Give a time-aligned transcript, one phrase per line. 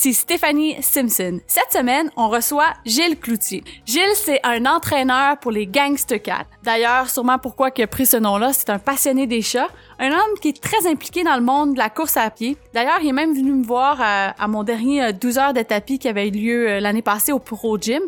[0.00, 1.40] ici Stéphanie Simpson.
[1.46, 3.62] Cette semaine, on reçoit Gilles Cloutier.
[3.84, 6.46] Gilles, c'est un entraîneur pour les Gangster Cats.
[6.62, 9.68] D'ailleurs, sûrement pourquoi il a pris ce nom-là, c'est un passionné des chats,
[9.98, 12.56] un homme qui est très impliqué dans le monde de la course à pied.
[12.72, 15.98] D'ailleurs, il est même venu me voir à, à mon dernier 12 heures de tapis
[15.98, 18.00] qui avait eu lieu l'année passée au Pro Gym.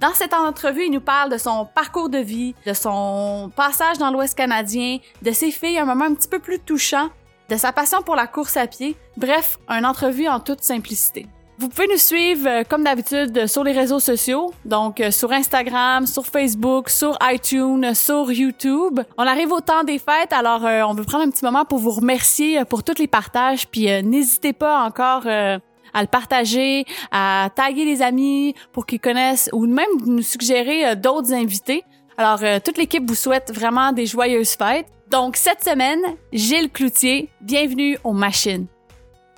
[0.00, 4.10] Dans cette entrevue, il nous parle de son parcours de vie, de son passage dans
[4.10, 7.08] l'Ouest canadien, de ses filles, un moment un petit peu plus touchant,
[7.50, 8.96] de sa passion pour la course à pied.
[9.16, 11.26] Bref, une entrevue en toute simplicité.
[11.58, 16.06] Vous pouvez nous suivre euh, comme d'habitude sur les réseaux sociaux, donc euh, sur Instagram,
[16.06, 19.00] sur Facebook, sur iTunes, sur YouTube.
[19.18, 21.78] On arrive au temps des fêtes, alors euh, on veut prendre un petit moment pour
[21.78, 27.84] vous remercier pour tous les partages, puis n'hésitez pas encore à le partager, à taguer
[27.84, 31.82] les amis pour qu'ils connaissent ou même nous suggérer d'autres invités.
[32.16, 34.86] Alors, toute l'équipe vous souhaite vraiment des joyeuses fêtes.
[35.10, 35.98] Donc, cette semaine,
[36.32, 38.66] Gilles Cloutier, bienvenue aux machines.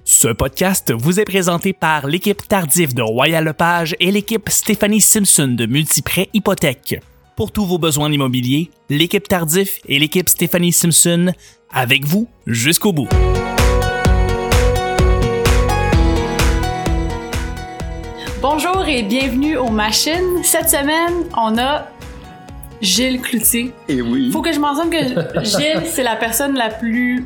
[0.05, 5.49] Ce podcast vous est présenté par l'équipe Tardif de Royal Lepage et l'équipe Stéphanie Simpson
[5.49, 7.01] de Multiprêt Hypothèque.
[7.37, 11.33] Pour tous vos besoins immobiliers, l'équipe Tardif et l'équipe Stéphanie Simpson
[11.73, 13.09] avec vous jusqu'au bout.
[18.43, 20.43] Bonjour et bienvenue aux machines.
[20.43, 21.87] Cette semaine, on a
[22.83, 23.73] Gilles Cloutier.
[23.89, 24.31] Et eh oui.
[24.31, 24.99] Faut que je mentionne que
[25.45, 27.25] Gilles, c'est la personne la plus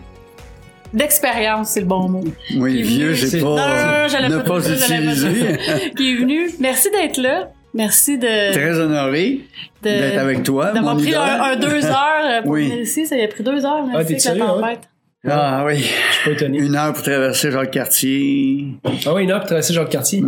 [0.93, 2.25] d'expérience, c'est le bon mot.
[2.57, 3.47] Oui, vieux, j'ai pas.
[3.47, 5.59] Non, non, ne pas, pas utiliser.
[5.97, 6.51] qui est venu.
[6.61, 7.51] Merci d'être là.
[7.75, 8.53] Merci de.
[8.53, 9.41] Très honoré
[9.83, 10.73] d'être avec toi.
[10.73, 13.07] D'avoir pris un, deux heures pour venir ici.
[13.07, 13.87] Ça y a pris deux heures.
[13.87, 14.89] Merci ah, que la tempête.
[15.29, 15.79] Ah oui.
[15.79, 16.59] Je suis pas étonné.
[16.59, 18.67] Une heure pour traverser Jacques-Cartier.
[18.85, 20.23] Ah oui, une heure pour traverser Jacques-Cartier.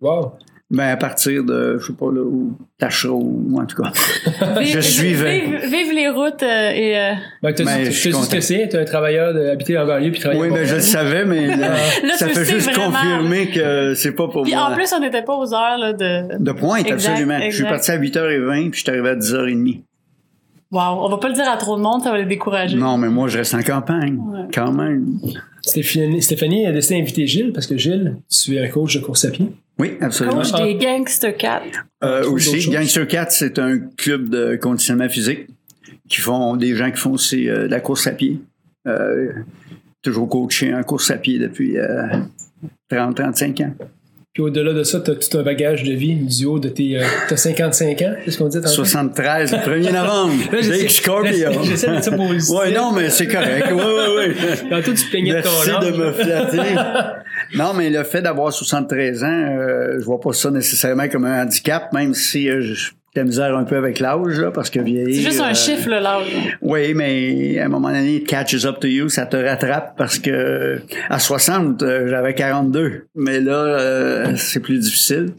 [0.00, 0.32] Wow.
[0.68, 3.92] Ben, à partir de, je sais pas, là, où Tachereau, ou en tout cas.
[4.62, 5.60] je suivais.
[5.64, 6.98] Vive, les routes euh, et...
[6.98, 7.12] Euh...
[7.40, 10.50] Ben, tu sais ce que c'est, t'es un travailleur d'habiter en banlieue puis travailler Oui,
[10.50, 11.76] ben, je le savais, mais là,
[12.16, 14.70] ça fait juste confirmer que c'est pas pour puis moi.
[14.70, 16.42] en plus, on n'était pas aux heures, là, de...
[16.42, 17.38] De pointe, absolument.
[17.48, 19.82] Je suis parti à 8h20 puis je suis arrivé à 10h30.
[20.72, 22.76] Wow, on va pas le dire à trop de monde, ça va les décourager.
[22.76, 24.20] Non, mais moi, je reste en campagne,
[24.52, 25.20] quand même.
[25.62, 29.24] Stéphanie, Stéphanie a décidé d'inviter Gilles parce que Gilles, tu es un coach de course
[29.24, 29.52] à pied.
[29.78, 30.42] Oui, absolument.
[30.42, 31.62] Coach des Gangster Cats.
[32.02, 35.46] Euh, aussi, Gangster Cats, c'est un club de conditionnement physique
[36.08, 38.40] qui font des gens qui font aussi euh, la course à pied.
[38.86, 39.32] Euh,
[40.02, 41.76] toujours coaché en course à pied depuis
[42.90, 43.74] 30-35 ans.
[44.32, 47.00] Puis au-delà de ça, tu as tout un bagage de vie du haut de tes.
[47.28, 50.34] t'as 55 ans, c'est ce qu'on dit 73, le 1er novembre.
[50.62, 51.64] Jake Scorpio.
[51.64, 53.66] J'essaie de ça pour Ouais, non, mais c'est correct.
[53.72, 54.68] Oui, oui, oui.
[54.70, 56.74] Tantôt, tu plaignais de ton Merci de me flatter.
[57.54, 61.42] non, mais le fait d'avoir 73 ans, euh, je vois pas ça nécessairement comme un
[61.42, 65.14] handicap, même si euh, je la misère un peu avec l'âge, là, parce que vieillir...
[65.14, 66.58] C'est juste un euh, chiffre, l'âge.
[66.60, 70.18] Oui, mais à un moment donné, it catches up to you, ça te rattrape parce
[70.18, 73.06] que à 60, euh, j'avais 42.
[73.14, 75.32] Mais là, euh, c'est plus difficile.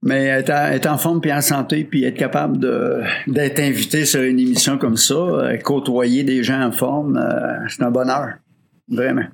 [0.00, 4.38] Mais être, en forme puis en santé puis être capable de d'être invité sur une
[4.38, 5.16] émission comme ça,
[5.64, 7.20] côtoyer des gens en forme,
[7.68, 8.34] c'est un bonheur.
[8.88, 9.24] Vraiment.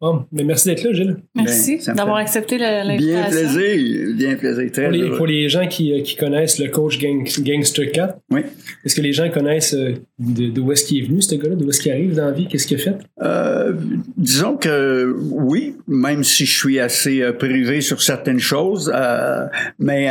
[0.00, 1.16] Bon, mais merci d'être là, Gilles.
[1.34, 3.06] Merci ben, d'avoir accepté l'invitation.
[3.06, 4.72] Bien plaisir, bien plaisir.
[4.72, 8.18] Très pour, les, pour les gens qui, euh, qui connaissent le coach Gang, Gangster Cat,
[8.30, 8.40] oui.
[8.82, 11.82] est-ce que les gens connaissent euh, d'où est-ce qu'il est venu, ce gars-là, d'où est-ce
[11.82, 12.96] qu'il arrive dans la vie, qu'est-ce qu'il a fait?
[13.20, 13.74] Euh,
[14.16, 19.44] disons que oui, même si je suis assez privé sur certaines choses, euh,
[19.78, 20.08] mais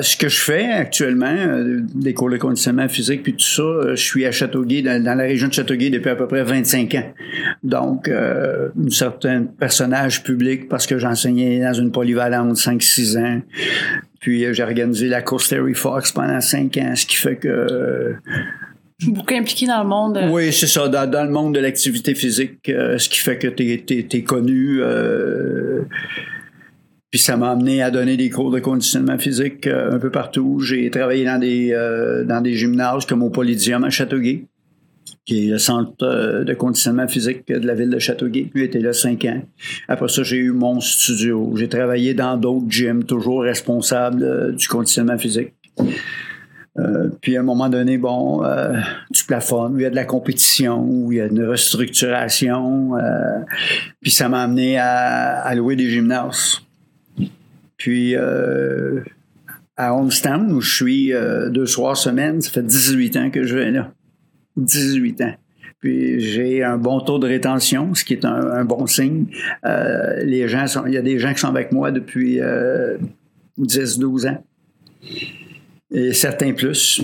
[0.00, 1.62] ce que je fais actuellement,
[1.94, 5.24] des cours de conditionnement physique puis tout ça, je suis à Châteauguay, dans, dans, la
[5.24, 7.12] région de Châteauguay depuis à peu près 25 ans.
[7.62, 13.40] Donc, une certaine un personnage public parce que j'enseignais dans une polyvalente 5-6 ans.
[14.20, 17.48] Puis euh, j'ai organisé la course Terry Fox pendant 5 ans, ce qui fait que...
[17.48, 18.12] Euh,
[19.06, 20.16] Beaucoup impliqué dans le monde.
[20.16, 23.62] Euh, oui, c'est ça, dans, le monde de l'activité physique, ce qui fait que tu
[23.62, 24.80] es, connu.
[27.10, 30.60] puis ça m'a amené à donner des cours de conditionnement physique un peu partout.
[30.60, 31.72] J'ai travaillé dans des,
[32.26, 34.46] dans des gymnases comme au Polydium à Châteauguay
[35.26, 38.48] qui est le centre euh, de conditionnement physique de la ville de Châteauguay.
[38.54, 39.42] Lui était là cinq ans.
[39.88, 41.52] Après ça, j'ai eu mon studio.
[41.56, 45.52] J'ai travaillé dans d'autres gyms, toujours responsable euh, du conditionnement physique.
[46.78, 48.74] Euh, puis à un moment donné, bon, euh,
[49.12, 52.92] tu plafonnes, il y a de la compétition, il y a une restructuration.
[54.00, 56.62] puis ça m'a amené à, louer des gymnases.
[57.78, 61.12] Puis à Homestown, où je suis
[61.50, 63.90] deux soirs semaine, ça fait 18 ans que je vais là.
[64.56, 65.34] 18 ans.
[65.80, 69.26] Puis j'ai un bon taux de rétention, ce qui est un, bon signe.
[69.64, 72.40] Euh, les gens sont, il y a des gens qui sont avec moi depuis
[73.58, 74.44] 10-12 euh, ans.
[75.90, 77.02] Et certains plus.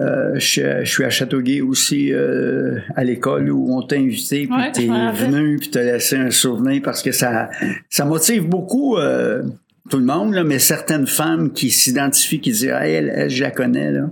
[0.00, 4.56] Euh, je, je suis à Châteauguay aussi euh, à l'école où on t'a invité, puis
[4.56, 7.50] Ouais, t'es venu, puis t'as laissé un souvenir parce que ça,
[7.90, 9.42] ça motive beaucoup euh,
[9.90, 13.42] tout le monde, là, mais certaines femmes qui s'identifient, qui disent hey, elle, elle, je
[13.42, 14.10] la connais là.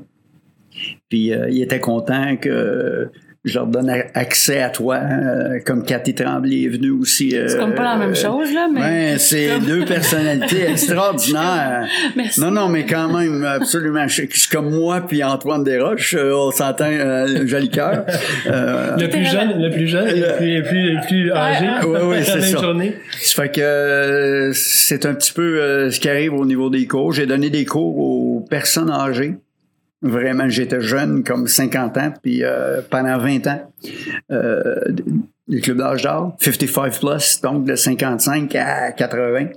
[1.08, 3.10] Puis euh, ils étaient contents que
[3.44, 7.34] je leur donne accès à toi, euh, comme Cathy Tremblay est venue aussi.
[7.46, 8.80] C'est comme pas la même chose, là, mais.
[8.80, 11.86] Ouais, c'est comme- deux personnalités extraordinaires.
[12.16, 12.40] Merci.
[12.40, 14.06] Non, non, mais quand même, absolument.
[14.08, 18.04] Je suis comme moi puis Antoine Desroches, euh, on s'entend, euh, joli cœur.
[18.48, 21.86] Euh, Le plus jeune, le plus jeune, le plus, le plus, le plus âgé.
[21.86, 22.58] ouais, la c'est ça.
[22.60, 22.96] journée.
[23.20, 26.86] ça fait que euh, c'est un petit peu euh, ce qui arrive au niveau des
[26.86, 27.12] cours.
[27.12, 29.36] J'ai donné des cours aux personnes âgées.
[30.00, 33.72] Vraiment, j'étais jeune, comme 50 ans, puis euh, pendant 20 ans,
[34.30, 34.76] euh,
[35.48, 39.48] les clubs d'âge d'or, 55 plus, donc de 55 à 80.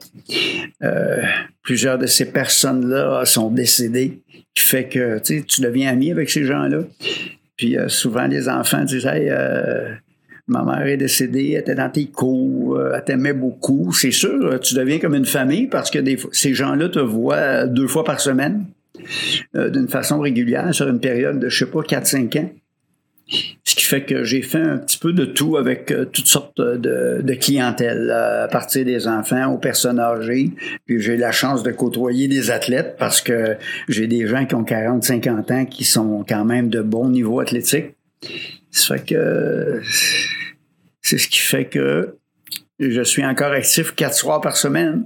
[0.83, 1.21] Euh,
[1.61, 4.21] plusieurs de ces personnes-là sont décédées,
[4.55, 6.79] qui fait que tu deviens ami avec ces gens-là.
[7.55, 9.29] Puis euh, souvent, les enfants disent Hey,
[10.47, 13.93] ma mère est décédée, elle était dans tes cours, elle t'aimait beaucoup.
[13.93, 15.99] C'est sûr, tu deviens comme une famille parce que
[16.31, 18.65] ces gens-là te voient deux fois par semaine,
[19.55, 22.49] euh, d'une façon régulière, sur une période de, je sais pas, 4-5 ans.
[23.63, 26.59] Ce qui fait que j'ai fait un petit peu de tout avec euh, toutes sortes
[26.59, 30.51] de, de clientèle, euh, à partir des enfants aux personnes âgées.
[30.85, 33.55] Puis j'ai la chance de côtoyer des athlètes parce que
[33.87, 37.39] j'ai des gens qui ont 40, 50 ans qui sont quand même de bon niveau
[37.39, 37.95] athlétique.
[39.05, 39.81] Que
[41.01, 42.15] c'est ce qui fait que
[42.79, 45.03] je suis encore actif quatre soirs par semaine.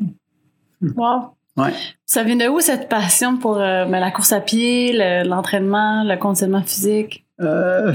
[1.58, 1.72] Ouais.
[2.06, 6.04] Ça vient de où cette passion pour euh, ben, la course à pied, le- l'entraînement,
[6.04, 7.26] le conditionnement physique?
[7.42, 7.94] Euh,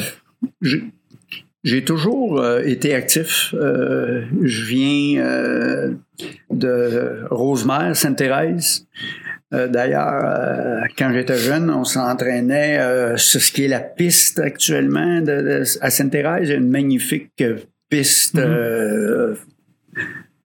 [0.63, 3.51] j'ai- toujours euh, été actif.
[3.53, 5.93] Je viens
[6.51, 8.87] de Rosemère, Sainte-Thérèse.
[9.53, 12.79] D'ailleurs, quand j'étais jeune, on s'entraînait
[13.17, 16.43] sur ce qui est la piste actuellement de- de- à Sainte-Thérèse.
[16.45, 17.43] Il y a une magnifique
[17.89, 19.35] piste euh,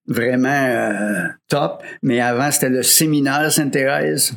[0.07, 1.83] vraiment euh, top.
[2.01, 4.33] Mais avant, c'était le séminaire Sainte-Thérèse.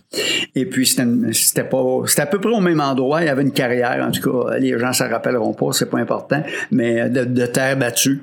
[0.55, 3.23] Et puis, c'était pas, c'était à peu près au même endroit.
[3.23, 4.56] Il y avait une carrière, en tout cas.
[4.59, 6.43] Les gens s'en rappelleront pas, c'est pas important.
[6.70, 8.20] Mais de, de terre battue.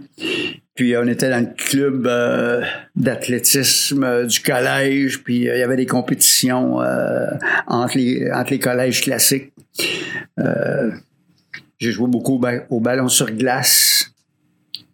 [0.75, 2.61] Puis, on était dans le club euh,
[2.97, 5.23] d'athlétisme euh, du collège.
[5.23, 7.27] Puis, euh, il y avait des compétitions euh,
[7.67, 9.53] entre, les, entre les collèges classiques.
[10.37, 10.91] Euh,
[11.79, 14.11] j'ai joué beaucoup au ballon sur glace.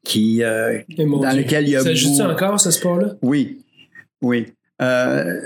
[0.04, 3.14] Qui, euh, mon dans lequel il y a Ça encore, ce sport-là?
[3.22, 3.60] oui,
[4.22, 4.48] oui.
[4.82, 5.42] Euh,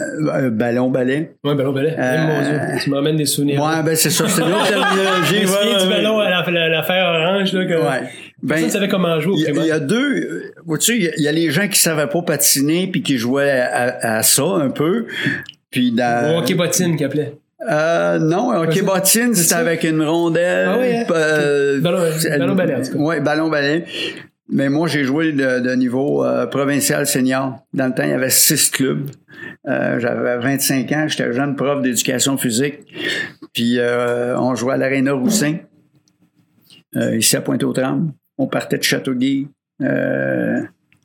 [0.00, 1.32] euh, ballon balai.
[1.42, 1.94] Ouais, ballon balai.
[1.96, 3.60] Eh, Euh, mon Dieu, tu m'emmènes des souvenirs.
[3.60, 5.34] Ouais, ben c'est ça, c'est une autre terminologie.
[5.46, 6.26] ouais, du ouais, ballon ouais.
[6.26, 8.08] à la, la, la fer orange, là, Ouais.
[8.40, 11.22] Ben, ne savait comment jouer il y, a- y deux, vois-tu, il y a- il
[11.24, 14.70] y, a les gens qui savaient pas patiner puis qui jouaient à, à ça un
[14.70, 15.06] peu.
[15.72, 17.34] Puis dans, Au hockey bottine qu'il appelait.
[17.68, 20.68] Euh, non, hockey bottine, c'est c'était avec une rondelle.
[20.70, 21.04] Ah oui, hein?
[21.10, 21.98] euh, Ballon-
[22.38, 22.98] ballon balai, tout cas.
[22.98, 23.84] Ouais, ballon balai.
[24.50, 27.58] Mais moi, j'ai joué de, de niveau euh, provincial senior.
[27.74, 29.10] Dans le temps, il y avait six clubs.
[29.68, 32.78] Euh, J'avais 25 ans, j'étais jeune prof d'éducation physique.
[33.52, 35.56] Puis euh, on jouait à l'Arena Roussin,
[36.96, 38.12] euh, ici à Pointe-aux-Trembles.
[38.38, 39.48] On partait de Châteauguay.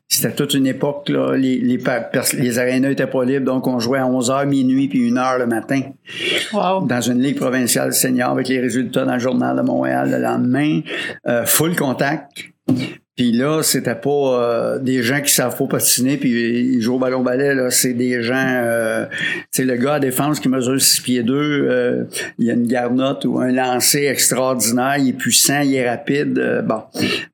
[0.10, 1.36] C'était toute une époque, là.
[1.36, 1.80] Les, les,
[2.38, 5.82] les arénas étaient pas libres, donc on jouait à 11h, minuit, puis 1h le matin
[6.54, 6.86] Wow.
[6.86, 10.82] dans une ligue provinciale senior avec les résultats dans le journal de Montréal le lendemain.
[11.28, 12.30] Euh, full contact.
[13.16, 17.00] Puis là, c'était pas euh, des gens qui savent pas patiner puis ils jouent au
[17.00, 19.06] ballon balai là, c'est des gens euh,
[19.52, 22.04] tu le gars à défense qui mesure 6 pieds 2, euh,
[22.40, 26.62] il a une garnotte ou un lancer extraordinaire, il est puissant, il est rapide, euh,
[26.64, 26.82] bon.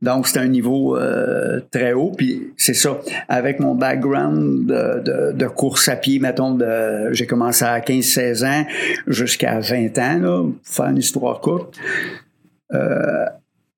[0.02, 2.12] Donc c'est un niveau euh, très haut.
[2.16, 3.00] Puis c'est ça.
[3.30, 8.04] Avec mon background de, de, de course à pied mettons de j'ai commencé à 15
[8.04, 8.66] 16 ans
[9.08, 11.78] jusqu'à 20 ans là, pour faire une histoire courte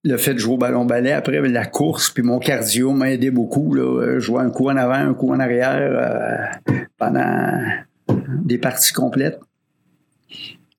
[0.04, 3.30] le fait de jouer au ballon balai après la course puis mon cardio m'a aidé
[3.32, 7.62] beaucoup là Euh, jouais un coup en avant un coup en arrière euh, pendant
[8.44, 9.40] des parties complètes.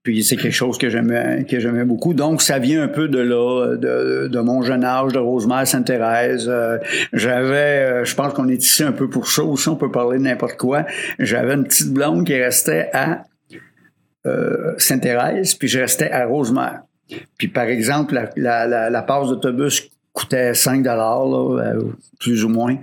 [0.02, 2.12] Puis c'est quelque chose que j'aimais que j'aimais beaucoup.
[2.12, 6.48] Donc ça vient un peu de là de, de mon jeune âge de Rosemère Sainte-Thérèse.
[6.48, 6.78] Euh,
[7.12, 10.18] j'avais euh, je pense qu'on est ici un peu pour ça aussi on peut parler
[10.18, 10.86] de n'importe quoi.
[11.20, 13.22] J'avais une petite blonde qui restait à
[14.26, 16.82] euh, Sainte-Thérèse puis je restais à Rosemère
[17.38, 21.80] puis par exemple, la, la, la, la passe d'autobus coûtait 5 dollars, euh,
[22.20, 22.76] plus ou moins.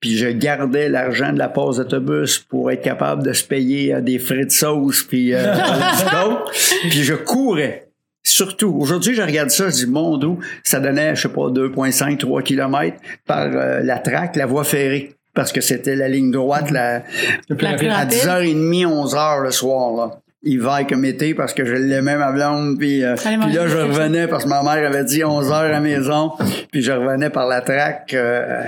[0.00, 4.00] Puis je gardais l'argent de la passe d'autobus pour être capable de se payer euh,
[4.00, 5.54] des frais de sauce puis euh.
[6.82, 7.88] Puis je courais.
[8.26, 12.16] Surtout, aujourd'hui, je regarde ça, je dis, mon dos, ça donnait, je sais pas, 2,5,
[12.16, 15.14] 3 kilomètres par euh, la traque, la voie ferrée.
[15.34, 17.02] Parce que c'était la ligne droite, la,
[17.48, 18.18] La plus à rapide.
[18.18, 19.96] 10h30, 11h le soir.
[19.96, 20.20] Là.
[20.44, 24.26] Hiver comme été parce que je l'aimais ma blonde puis, euh, puis là je revenais
[24.28, 26.32] parce que ma mère avait dit 11 heures à la maison
[26.70, 28.62] puis je revenais par la traque euh,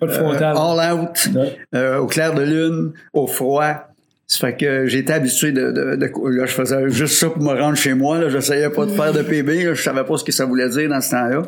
[0.00, 0.56] Pas de frontal.
[0.56, 1.56] all out Ouais.
[1.74, 3.84] euh, au clair de lune au froid.
[4.26, 7.58] Ça fait que j'étais habitué de, de, de- là je faisais juste ça pour me
[7.58, 8.28] rendre chez moi là.
[8.28, 10.88] J'essayais pas de faire de PB là, je savais pas ce que ça voulait dire
[10.88, 11.42] dans ce temps-là.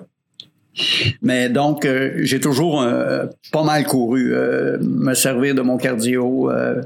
[1.21, 6.51] Mais donc, euh, j'ai toujours euh, pas mal couru, euh, me servir de mon cardio
[6.51, 6.81] euh,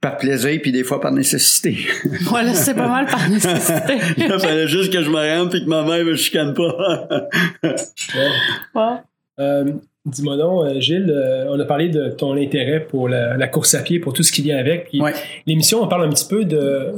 [0.00, 1.76] par plaisir, puis des fois par nécessité.
[2.22, 3.98] Voilà, c'est pas mal par nécessité.
[4.16, 7.28] Il fallait juste que je me rende puis que ma mère me chicane pas.
[8.74, 8.96] Ouais.
[9.38, 9.72] Euh,
[10.06, 13.74] Dis-moi donc, euh, Gilles, euh, on a parlé de ton intérêt pour la, la course
[13.74, 14.88] à pied, pour tout ce qui vient avec.
[14.94, 15.12] Ouais.
[15.46, 16.94] L'émission, on parle un petit peu de,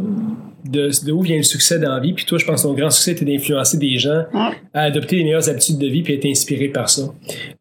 [0.64, 2.12] de, de où vient le succès dans la vie.
[2.12, 4.22] Puis toi, je pense que ton grand succès était d'influencer des gens
[4.72, 7.12] à adopter les meilleures habitudes de vie puis être inspiré par ça.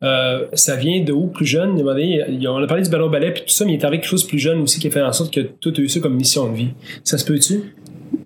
[0.03, 1.71] Euh, ça vient de où plus jeune?
[1.71, 1.87] On
[2.63, 4.29] a parlé du ballon ballet puis tout ça, mais il est arrivé quelque chose de
[4.29, 6.15] plus jeune aussi qui a fait en sorte que toi, tu as eu ça comme
[6.15, 6.69] mission de vie.
[7.03, 7.73] Ça se peut-tu?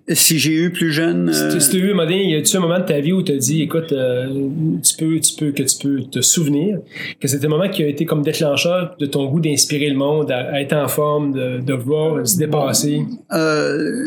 [0.08, 2.56] Si j'ai eu plus jeune, Si euh, tu- si tu as eu, un y a-tu
[2.56, 4.26] un moment de ta vie où tu as dit, écoute, euh,
[4.84, 6.78] tu peux, tu peux, que tu peux te souvenir
[7.20, 10.30] que c'était un moment qui a été comme déclencheur de ton goût d'inspirer le monde,
[10.30, 13.00] à, à être en forme, de, de voir se dépasser?
[13.32, 14.06] euh,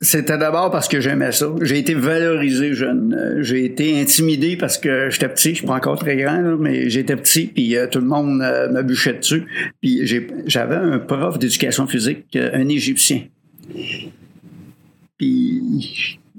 [0.00, 1.46] c'était d'abord parce que j'aimais ça.
[1.62, 3.14] J'ai été valorisé jeune.
[3.18, 5.50] Euh, J'ai été intimidé parce que j'étais petit.
[5.50, 8.42] Je suis pas encore très grand, là, mais j'étais petit, puis euh, tout le monde
[8.42, 9.44] euh, me bûchait dessus.
[9.80, 10.00] Puis
[10.46, 13.20] j'avais un prof d'éducation physique, euh, un Égyptien.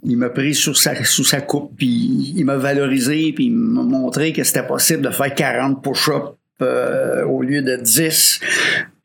[0.07, 3.81] Il m'a pris sous sa, sous sa coupe, puis il m'a valorisé, puis il m'a
[3.81, 8.39] montré que c'était possible de faire 40 push-ups euh, au lieu de 10,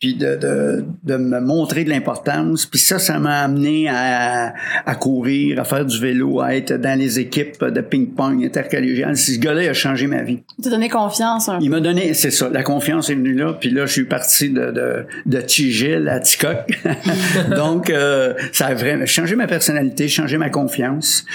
[0.00, 2.64] puis de, de, de me montrer de l'importance.
[2.64, 4.54] Puis ça, ça m'a amené à,
[4.86, 9.16] à courir, à faire du vélo, à être dans les équipes de ping-pong intercollégiales.
[9.18, 10.42] Ce gars-là il a changé ma vie.
[10.62, 11.64] Te donner confiance un peu.
[11.64, 14.48] Il m'a donné, c'est ça, la confiance est venue là, puis là, je suis parti
[14.48, 16.80] de, de, de Tigil à Ticoc.
[17.56, 21.26] Donc, euh, ça a vraiment changé ma personnalité, changé ma confiance.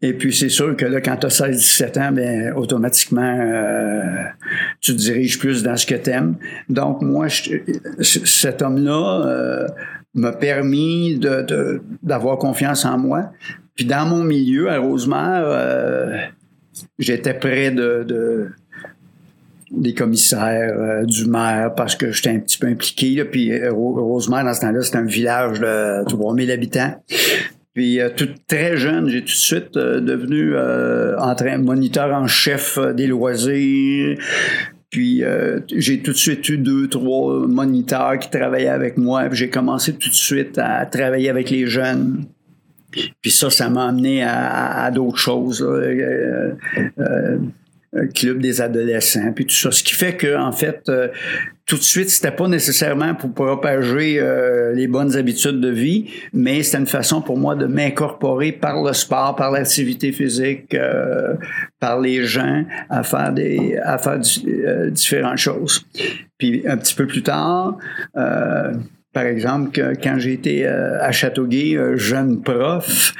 [0.00, 4.00] Et puis, c'est sûr que là, quand tu as 16-17 ans, ben, automatiquement, euh,
[4.80, 6.36] tu te diriges plus dans ce que t'aimes.
[6.68, 7.50] Donc, moi, je-
[8.24, 9.66] cet homme-là euh,
[10.14, 11.18] m'a permis
[12.02, 13.30] d'avoir confiance en moi.
[13.74, 16.16] Puis, dans mon milieu, à Rosemère, euh,
[16.98, 18.48] j'étais près de, de
[19.70, 23.24] des commissaires, euh, du maire, parce que j'étais un petit peu impliqué.
[23.24, 27.02] Puis Ro- Rosemère, dans ce temps-là, c'était un village de 3000 habitants.
[27.72, 30.54] Puis tout, très jeune, j'ai tout de suite devenu
[31.64, 34.18] moniteur en chef des loisirs.
[34.92, 39.24] Puis euh, j'ai tout de suite eu deux, trois moniteurs qui travaillaient avec moi.
[39.24, 42.26] Puis j'ai commencé tout de suite à travailler avec les jeunes.
[43.22, 45.62] Puis ça, ça m'a amené à, à- à d'autres choses.
[45.62, 45.68] là.
[45.68, 46.52] Euh,
[46.98, 47.38] euh,
[48.14, 49.70] club des adolescents, puis tout ça.
[49.70, 51.08] Ce qui fait que, en fait, euh,
[51.66, 56.62] tout de suite, c'était pas nécessairement pour propager euh, les bonnes habitudes de vie, mais
[56.62, 61.34] c'était une façon pour moi de m'incorporer par le sport, par l'activité physique, euh,
[61.80, 65.84] par les gens à faire des, à faire euh, différentes choses.
[66.38, 67.76] Puis un petit peu plus tard.
[68.16, 68.72] Euh,
[69.12, 73.12] par exemple, quand j'ai été euh, à Châteauguay, euh, jeune prof,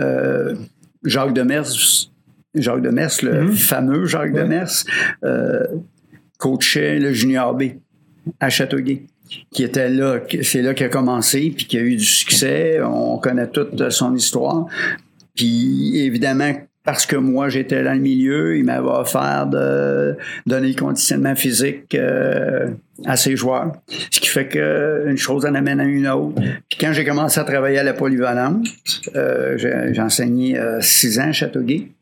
[0.00, 0.54] euh,
[1.04, 1.66] Jacques Demers,
[2.54, 3.52] Jacques Demers, le Mhm.
[3.52, 4.42] fameux Jacques Ouais.
[4.42, 4.84] Demers,
[5.24, 5.64] euh,
[6.38, 7.62] coachait le Junior B
[8.40, 9.02] à Châteauguay
[9.52, 12.80] qui était là, c'est là qu'il a commencé, puis qui a eu du succès.
[12.82, 14.66] On connaît toute son histoire.
[15.36, 16.52] Puis évidemment,
[16.82, 20.16] parce que moi j'étais dans le milieu, il m'avait offert de
[20.46, 22.70] donner le conditionnement physique euh,
[23.04, 23.72] à ses joueurs.
[24.10, 26.40] Ce qui fait que une chose en amène à une autre.
[26.68, 28.66] Puis quand j'ai commencé à travailler à la polyvalente,
[29.14, 31.92] euh, j'ai j'ai enseigné euh, six ans à Châteauguay.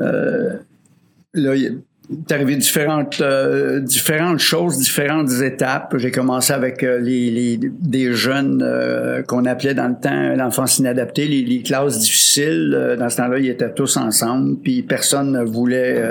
[0.00, 0.56] Euh,
[1.34, 1.64] là, il
[2.10, 5.94] est arrivé différentes, euh, différentes choses, différentes étapes.
[5.96, 8.64] J'ai commencé avec euh, des jeunes
[9.26, 12.96] qu'on appelait dans le temps l'enfance inadaptée, les, les classes difficiles.
[12.98, 16.02] Dans ce temps-là, ils étaient tous ensemble, puis personne ne voulait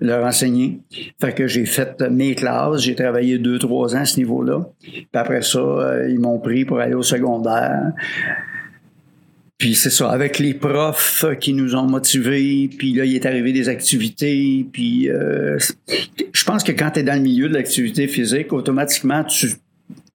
[0.00, 0.80] leur enseigner.
[1.20, 4.60] Fait que j'ai fait mes classes, j'ai travaillé deux, trois ans à ce niveau-là.
[4.82, 5.60] Puis après ça,
[6.06, 7.92] ils m'ont pris pour aller au secondaire.
[9.62, 13.52] Puis c'est ça, avec les profs qui nous ont motivés, puis là, il est arrivé
[13.52, 15.56] des activités, puis euh,
[16.32, 19.52] je pense que quand tu es dans le milieu de l'activité physique, automatiquement, tu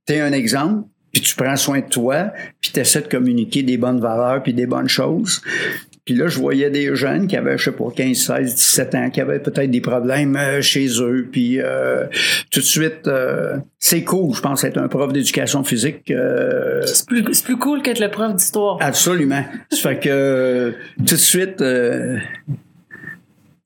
[0.10, 3.78] es un exemple, puis tu prends soin de toi, puis tu essaies de communiquer des
[3.78, 5.42] bonnes valeurs, puis des bonnes choses.
[6.08, 9.10] Puis là, je voyais des jeunes qui avaient, je sais pas, 15, 16, 17 ans,
[9.10, 11.28] qui avaient peut-être des problèmes euh, chez eux.
[11.30, 12.06] Puis euh,
[12.50, 16.10] tout de suite, euh, c'est cool, je pense, être un prof d'éducation physique.
[16.10, 18.78] euh, C'est plus, c'est plus cool qu'être le prof d'histoire.
[18.80, 19.44] Absolument.
[19.70, 22.18] Ça fait que euh, tout de suite, euh,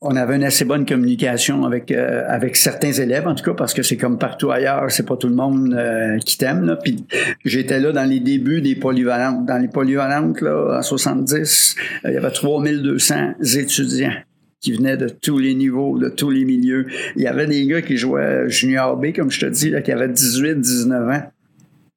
[0.01, 3.73] on avait une assez bonne communication avec euh, avec certains élèves en tout cas parce
[3.73, 7.05] que c'est comme partout ailleurs c'est pas tout le monde euh, qui t'aime là puis
[7.45, 12.13] j'étais là dans les débuts des polyvalentes dans les polyvalentes là en 70 euh, il
[12.15, 14.13] y avait 3200 étudiants
[14.59, 16.85] qui venaient de tous les niveaux, de tous les milieux.
[17.15, 19.91] Il y avait des gars qui jouaient junior B, comme je te dis, là, qui
[19.91, 21.23] avaient 18, 19 ans.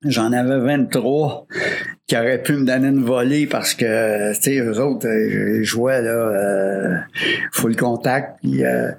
[0.07, 1.47] J'en avais 23
[2.07, 5.63] qui auraient pu me donner une volée parce que, tu sais, eux autres, euh, je
[5.63, 6.97] jouais, là, euh,
[7.53, 8.91] full contact, puis, euh,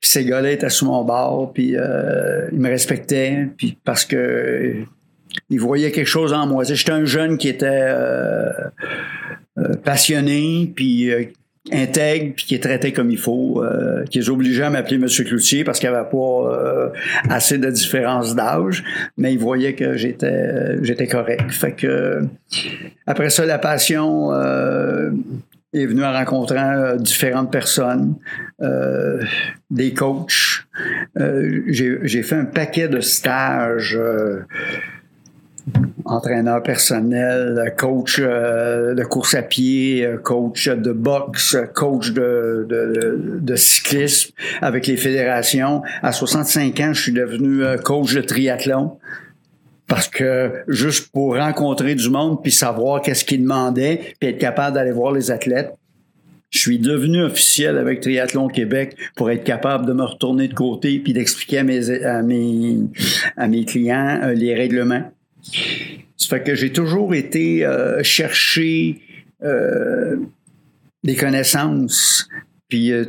[0.00, 4.74] ces gars-là étaient sous mon bord, puis euh, ils me respectaient, puis parce que
[5.48, 6.64] ils voyaient quelque chose en moi.
[6.64, 8.50] J'étais un jeune qui était euh,
[9.58, 11.24] euh, passionné, puis euh,
[11.70, 15.24] intègre puis qui est traité comme il faut, euh, qui est obligé à m'appeler Monsieur
[15.24, 16.88] Cloutier parce qu'il n'y avait pas euh,
[17.28, 18.82] assez de différence d'âge,
[19.16, 21.50] mais il voyait que j'étais euh, j'étais correct.
[21.52, 22.22] Fait que
[23.06, 25.10] après ça, la passion euh,
[25.72, 28.16] est venue en rencontrant euh, différentes personnes,
[29.70, 30.64] des coachs.
[31.16, 33.98] J'ai fait un paquet de stages.
[35.76, 42.66] Euh, entraîneur personnel, coach euh, de course à pied, euh, coach de boxe, coach de,
[42.68, 45.82] de, cyclisme avec les fédérations.
[46.02, 48.98] À 65 ans, je suis devenu euh, coach de triathlon.
[49.88, 54.74] Parce que juste pour rencontrer du monde puis savoir qu'est-ce qu'ils demandaient puis être capable
[54.76, 55.74] d'aller voir les athlètes.
[56.52, 60.98] Je suis devenu officiel avec Triathlon Québec pour être capable de me retourner de côté
[60.98, 62.76] puis d'expliquer à mes, à mes,
[63.38, 65.10] à mes clients euh, les règlements.
[65.42, 69.00] Ça fait que j'ai toujours été euh, chercher
[69.42, 70.16] euh,
[71.02, 72.28] des connaissances,
[72.68, 73.04] puis euh,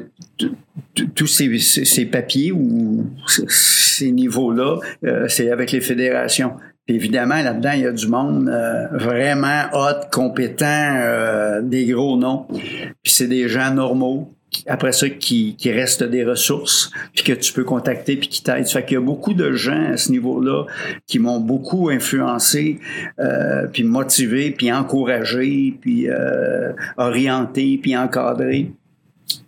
[1.15, 3.05] tous ces, papiers ou
[3.47, 4.79] ces niveaux-là,
[5.27, 6.53] c'est avec les fédérations.
[6.85, 8.49] Puis évidemment, là-dedans, il y a du monde
[8.91, 12.45] vraiment hot, compétent, des gros noms.
[12.49, 14.32] Puis c'est des gens normaux.
[14.67, 18.67] Après ça, qui, qui restent des ressources, puis que tu peux contacter, puis qui t'aident.
[18.67, 20.65] Fait qu'il y a beaucoup de gens à ce niveau-là
[21.07, 22.79] qui m'ont beaucoup influencé,
[23.19, 28.71] euh, puis motivé, puis encouragé, puis euh, orienté, puis encadré.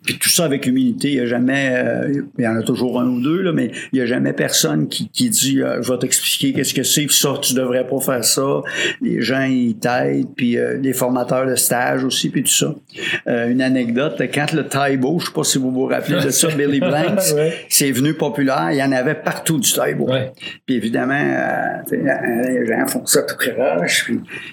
[0.04, 1.10] Puis tout ça avec humilité.
[1.10, 3.72] Il y a jamais, euh, il y en a toujours un ou deux, là, mais
[3.92, 7.06] il y a jamais personne qui, qui dit euh, Je vais t'expliquer qu'est-ce que c'est,
[7.06, 8.62] puis ça, tu devrais pas faire ça.
[9.02, 12.76] Les gens, ils t'aident, puis euh, les formateurs de stage aussi, puis tout ça.
[13.28, 16.80] Une anecdote, quand le Taibo, je sais pas si vous vous rappelez de ça, Billy
[16.80, 17.54] Blanks, Ouais.
[17.70, 20.10] c'est venu populaire, il y en avait partout du Taibo.
[20.10, 20.32] Ouais.
[20.66, 21.20] Puis évidemment,
[21.92, 24.12] les gens font ça tout croche.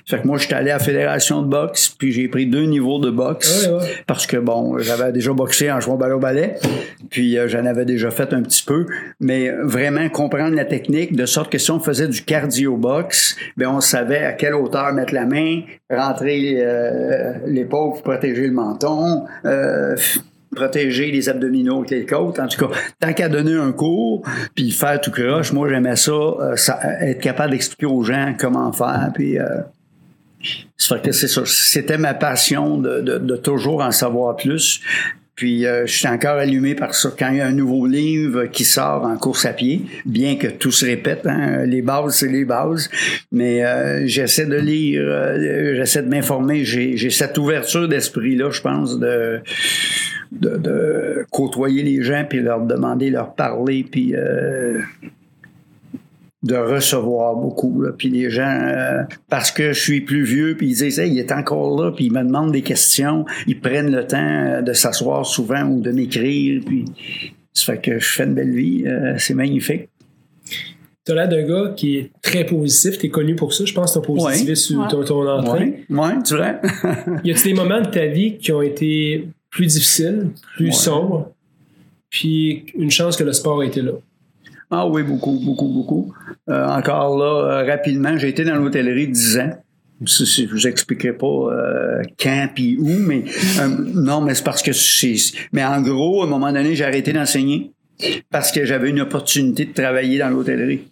[0.09, 2.99] Fait que moi, j'étais allé à la fédération de boxe, puis j'ai pris deux niveaux
[2.99, 3.68] de boxe.
[3.71, 3.87] Ouais.
[4.07, 6.57] Parce que, bon, j'avais déjà boxé en jouant balle au ballet,
[7.11, 8.87] puis euh, j'en avais déjà fait un petit peu.
[9.21, 13.81] Mais vraiment comprendre la technique, de sorte que si on faisait du cardio-box, ben on
[13.81, 19.97] savait à quelle hauteur mettre la main, rentrer euh, l'épaule pour protéger le menton, euh,
[20.55, 22.39] protéger les abdominaux avec les côtes.
[22.39, 24.23] En tout cas, tant qu'à donner un cours,
[24.55, 28.73] puis faire tout croche, moi j'aimais ça, euh, ça, être capable d'expliquer aux gens comment
[28.73, 29.45] faire, puis euh,
[31.02, 31.12] que.
[31.12, 34.81] C'était ma passion de, de, toujours en savoir plus.
[35.35, 37.11] Puis euh, je suis encore allumé par ça.
[37.18, 40.46] Quand il y a un nouveau livre qui sort en course à pied, bien que
[40.46, 42.90] tout se répète, hein, les bases, c'est les bases,
[43.33, 46.64] mais euh, j'essaie de lire, euh, j'essaie de m'informer.
[46.64, 49.40] J'ai, j'ai cette ouverture d'esprit-là, je pense, de,
[50.33, 54.14] de, de côtoyer les gens, puis leur demander, leur parler, puis...
[56.42, 57.83] de recevoir beaucoup.
[57.83, 57.90] Là.
[57.96, 61.18] Puis les gens, euh, parce que je suis plus vieux, puis ils disent, hey, il
[61.18, 64.72] est encore là, puis ils me demandent des questions, ils prennent le temps euh, de
[64.72, 66.85] s'asseoir souvent ou de m'écrire, puis
[67.52, 69.88] ça fait que je fais une belle vie, euh, c'est magnifique.
[71.05, 72.96] Tu as l'air d'un gars qui est très positif.
[72.96, 73.64] Tu es connu pour ça.
[73.64, 74.55] Je pense as positivé Ouais.
[74.55, 74.87] sur Ouais.
[74.88, 75.85] ton, ton entrée.
[75.90, 76.61] Ouais, ouais, tu vois.
[77.24, 81.33] Y a-t-il des moments de ta vie qui ont été plus difficiles, plus sombres,
[82.09, 83.92] puis une chance que le sport a été là?
[84.75, 86.15] Ah oui, beaucoup, beaucoup, beaucoup.
[86.49, 89.51] Euh, encore là, euh, rapidement, j'ai été dans l'hôtellerie 10 ans.
[90.01, 93.25] Je vous expliquerai pas euh, quand puis où, mais
[93.95, 95.15] non, mais c'est parce que c'est.
[95.53, 97.71] Mais en gros, à un moment donné, j'ai arrêté d'enseigner
[98.31, 100.85] parce que j'avais une opportunité de travailler dans l'hôtellerie.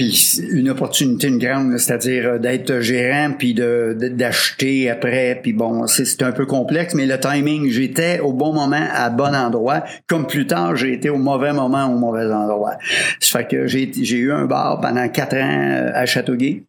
[0.00, 6.22] Puis une opportunité, une grande, c'est-à-dire euh, d'être gérant, puis d'acheter après, puis bon, c'est,
[6.22, 10.46] un peu complexe, mais le timing, j'étais au bon moment, à bon endroit, comme plus
[10.46, 12.78] tard, j'ai été au mauvais moment, au mauvais endroit.
[13.20, 16.62] Ça fait que j'ai, eu un bar pendant quatre ans euh, à Châteauguay,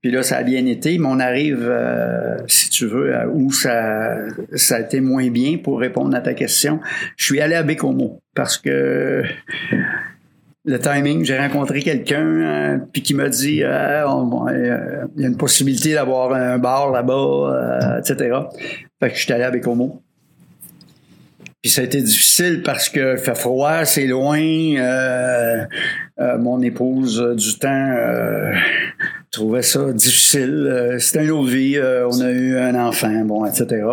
[0.00, 4.14] puis là, ça a bien été, mais on arrive, euh, si tu veux, où ça,
[4.54, 6.80] ça a été moins bien pour répondre à ta question.
[7.18, 9.22] Je suis allé à Bécomo, parce que
[10.64, 15.28] le timing, j'ai rencontré quelqu'un euh, puis qui m'a dit euh, euh, il y a
[15.28, 18.36] une possibilité d'avoir un bar là-bas, etc.
[19.00, 20.02] Fait que je suis allé à Bécomo.
[21.62, 24.40] Puis ça a été difficile parce que fait froid, c'est loin.
[26.18, 27.96] Mon épouse du temps
[29.30, 30.96] trouvait ça difficile.
[30.98, 31.78] C'était une autre vie.
[31.78, 33.84] on a eu un enfant, bon, etc.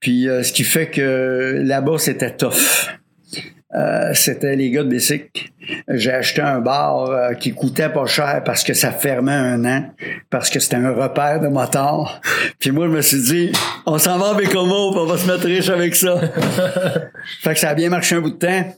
[0.00, 2.98] Puis ce qui fait que là-bas, c'était tough.
[3.74, 5.52] Euh, c'était les gars de Bessic.
[5.88, 9.84] J'ai acheté un bar euh, qui coûtait pas cher parce que ça fermait un an,
[10.30, 12.20] parce que c'était un repère de motards.
[12.58, 13.52] Puis moi, je me suis dit,
[13.84, 16.18] on s'en va à Bécomo, on va se mettre riche avec ça.
[17.42, 18.74] fait que ça a bien marché un bout de temps.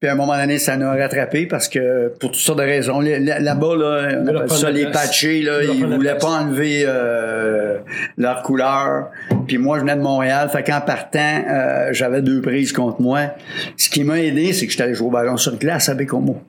[0.00, 2.64] Puis à un moment donné, ça nous a rattrapé parce que pour toutes sortes de
[2.64, 3.00] raisons.
[3.00, 7.76] Là-bas, là, on appelle ça les patchés, là, ils voulaient pas enlever euh,
[8.16, 9.10] leur couleur.
[9.46, 13.34] Puis moi, je venais de Montréal, fait qu'en partant, euh, j'avais deux prises contre moi.
[13.76, 16.40] Ce qui m'a aidé, c'est que j'étais allé jouer au ballon sur glace à Bécomo.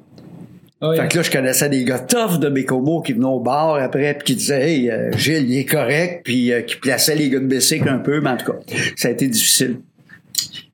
[0.80, 3.76] Ah fait que là, je connaissais des gars tough de Bécomo qui venaient au bar
[3.76, 7.40] après puis qui disaient Hey, euh, Gilles, il est correct, puis qui plaçaient les gars
[7.40, 8.60] de Bessic un peu, mais en tout cas,
[8.96, 9.76] ça a été difficile.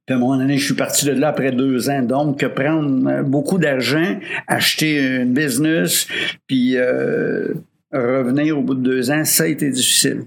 [0.08, 2.02] Puis à un moment donné, je suis parti de là après deux ans.
[2.02, 4.18] Donc, prendre euh, beaucoup d'argent,
[4.48, 6.08] acheter une business,
[6.48, 7.54] puis euh,
[7.92, 10.24] revenir au bout de deux ans, ça a été difficile.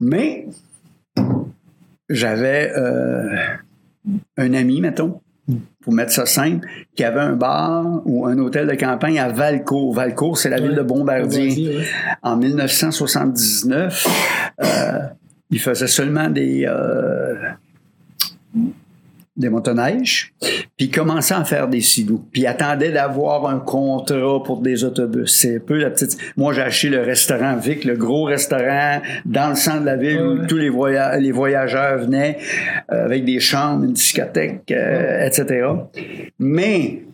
[0.00, 0.48] Mais
[2.10, 3.38] j'avais euh,
[4.36, 5.22] un ami, mettons,
[5.80, 9.94] pour mettre ça simple, qui avait un bar ou un hôtel de campagne à Valcourt.
[9.94, 11.86] Valcourt, c'est la ville de Bombardier.
[12.20, 14.06] En 1979,
[15.50, 16.66] il faisait seulement des
[19.34, 20.34] des motoneiges,
[20.76, 25.34] puis commençait à faire des silos, puis attendait d'avoir un contrat pour des autobus.
[25.34, 26.18] C'est un peu la petite...
[26.36, 30.20] Moi, j'ai acheté le restaurant Vic, le gros restaurant dans le centre de la ville
[30.20, 30.70] où tous les,
[31.20, 32.36] les voyageurs venaient
[32.92, 35.66] euh, avec des chambres, une discothèque, euh, etc.
[36.38, 37.04] Mais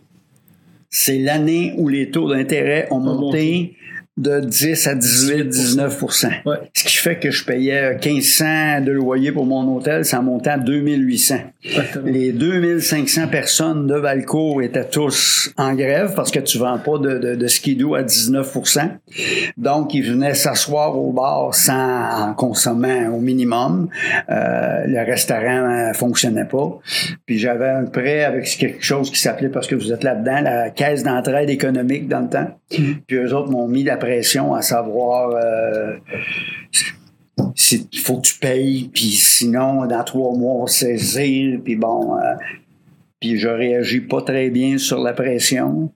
[0.89, 3.77] c'est l'année où les taux d'intérêt ont monté
[4.19, 6.03] de 10 à 18, 19
[6.73, 10.57] Ce qui fait que je payais 1500 de loyer pour mon hôtel, ça montait à
[10.57, 11.35] 2800.
[12.03, 17.17] Les 2500 personnes de Valco étaient tous en grève parce que tu vends pas de,
[17.17, 18.89] de, de skidoo à 19%
[19.57, 23.87] Donc, ils venaient s'asseoir au bar sans en consommant au minimum.
[24.29, 26.77] Euh, le restaurant fonctionnait pas.
[27.25, 30.69] Puis j'avais un prêt avec quelque chose qui s'appelait, parce que vous êtes là-dedans, la
[30.71, 32.47] caisse d'entraide économique dans le temps.
[32.71, 32.95] Mm-hmm.
[33.07, 33.83] Puis eux autres m'ont mis
[34.55, 35.97] à savoir euh,
[37.71, 42.35] il faut que tu payes, puis sinon, dans trois mois, on va puis bon, euh,
[43.19, 45.91] puis je réagis pas très bien sur la pression,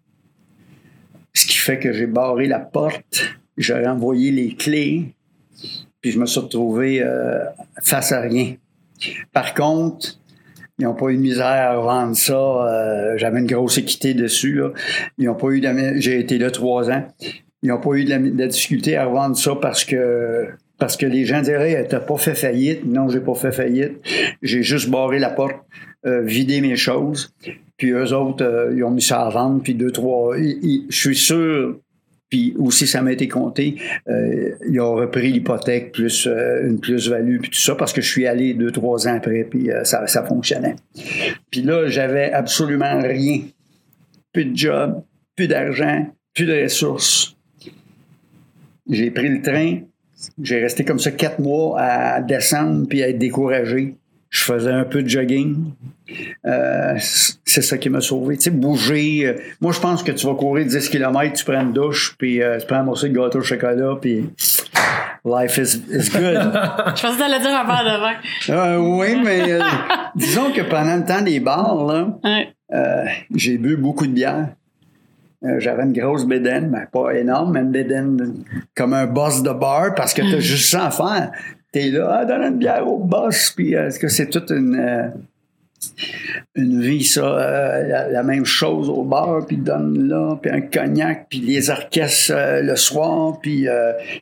[1.34, 5.13] ce qui fait que j'ai barré la porte, j'ai renvoyé les clés,
[6.02, 7.43] puis je me suis retrouvé euh,
[7.82, 8.56] face à rien.
[9.32, 10.19] Par contre,
[10.80, 13.15] ils n'ont pas eu de misère à vendre ça.
[13.17, 14.60] J'avais une grosse équité dessus.
[15.17, 15.62] Ils n'ont pas eu.
[15.99, 17.06] J'ai été là trois ans.
[17.63, 20.47] Ils n'ont pas eu de la, difficulté à revendre ça parce que
[20.78, 22.86] parce que les gens diraient t'as pas fait faillite.
[22.86, 23.93] Non, j'ai pas fait faillite.
[24.41, 25.56] J'ai juste barré la porte,
[26.06, 27.34] euh, vidé mes choses.
[27.78, 29.63] Puis eux autres, euh, ils ont mis ça à vendre.
[29.63, 30.36] Puis deux, trois.
[30.38, 31.80] je suis sûr.
[32.30, 33.76] Puis aussi, ça m'a été compté.
[34.10, 38.26] Euh, ils ont repris l'hypothèque plus une plus-value, puis tout ça, parce que je suis
[38.26, 40.76] allé deux, trois ans après, puis ça, ça fonctionnait.
[41.52, 43.41] Puis là, j'avais absolument rien.
[44.34, 45.04] Plus de job,
[45.36, 47.32] plus d'argent, plus de ressources.
[48.89, 49.79] J'ai pris le train.
[50.41, 53.95] J'ai resté comme ça quatre mois à descendre puis à être découragé.
[54.29, 55.73] Je faisais un peu de jogging.
[56.45, 56.97] Euh,
[57.45, 58.35] c'est ça qui m'a sauvé.
[58.35, 59.27] Tu sais, bouger.
[59.27, 62.41] Euh, moi, je pense que tu vas courir 10 km, tu prends une douche, puis
[62.41, 64.29] euh, tu prends un morceau de gâteau au chocolat, puis
[65.23, 66.51] life is, is good.
[66.95, 68.77] je pensais que dire un verre de vin.
[68.79, 69.59] oui, mais
[70.15, 72.07] disons que pendant le temps des bars, là,
[73.35, 74.47] j'ai bu beaucoup de bière.
[75.45, 78.43] Euh, j'avais une grosse bédaine, mais pas énorme, mais une bédaine
[78.75, 81.32] comme un boss de bar parce que t'as juste ça à faire.
[81.71, 84.75] T'es là, ah, donne une bière au boss, puis euh, est-ce que c'est toute une
[84.79, 85.08] euh,
[86.56, 87.21] une vie, ça,
[88.10, 92.75] la, même chose au bar, puis donne là, puis un cognac, puis les orchestres le
[92.77, 93.67] soir, puis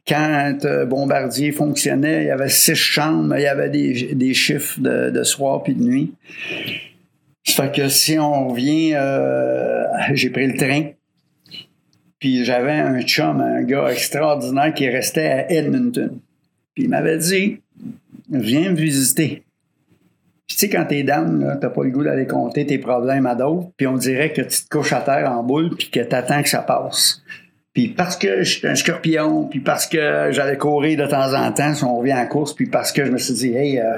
[0.08, 0.58] quand
[0.88, 5.22] Bombardier fonctionnait, il y avait six chambres, il y avait des, des chiffres de, de
[5.22, 6.16] soir puis de nuit.
[7.44, 8.96] Fait que si on revient,
[10.16, 10.90] j'ai pris le train,
[12.22, 16.20] puis j'avais un chum, un gars extraordinaire qui restait à Edmonton.
[16.76, 17.60] Puis il m'avait dit
[18.30, 19.44] Viens me visiter.
[20.48, 23.36] Puis tu sais, quand t'es down, t'as pas le goût d'aller compter tes problèmes à
[23.36, 26.44] d'autres, puis on dirait que tu te couches à terre en boule, puis que t'attends
[26.44, 27.24] que ça passe.
[27.74, 31.52] Puis parce que je suis un scorpion, puis parce que j'allais courir de temps en
[31.52, 33.96] temps, si on revient en course, puis parce que je me suis dit, hey, euh,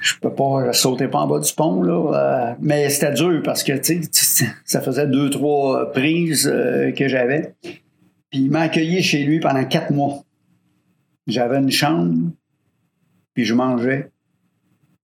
[0.00, 3.62] je peux pas sauter pas en bas du pont là euh, mais c'était dur parce
[3.62, 4.02] que tu
[4.64, 9.64] ça faisait deux trois prises euh, que j'avais puis il m'a accueilli chez lui pendant
[9.64, 10.24] quatre mois
[11.26, 12.30] j'avais une chambre
[13.34, 14.10] puis je mangeais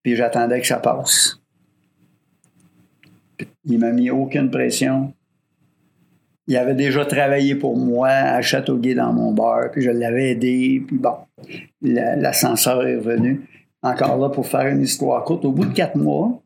[0.04, 1.40] puis j'attendais que ça passe.
[3.64, 5.12] Il m'a mis aucune pression.
[6.46, 10.84] Il avait déjà travaillé pour moi à Châteauguay dans mon bar, puis je l'avais aidé,
[10.87, 11.16] puis bon,
[11.80, 13.48] l'ascenseur est revenu.
[13.84, 16.40] Encore là, pour faire une histoire courte, au bout de quatre mois,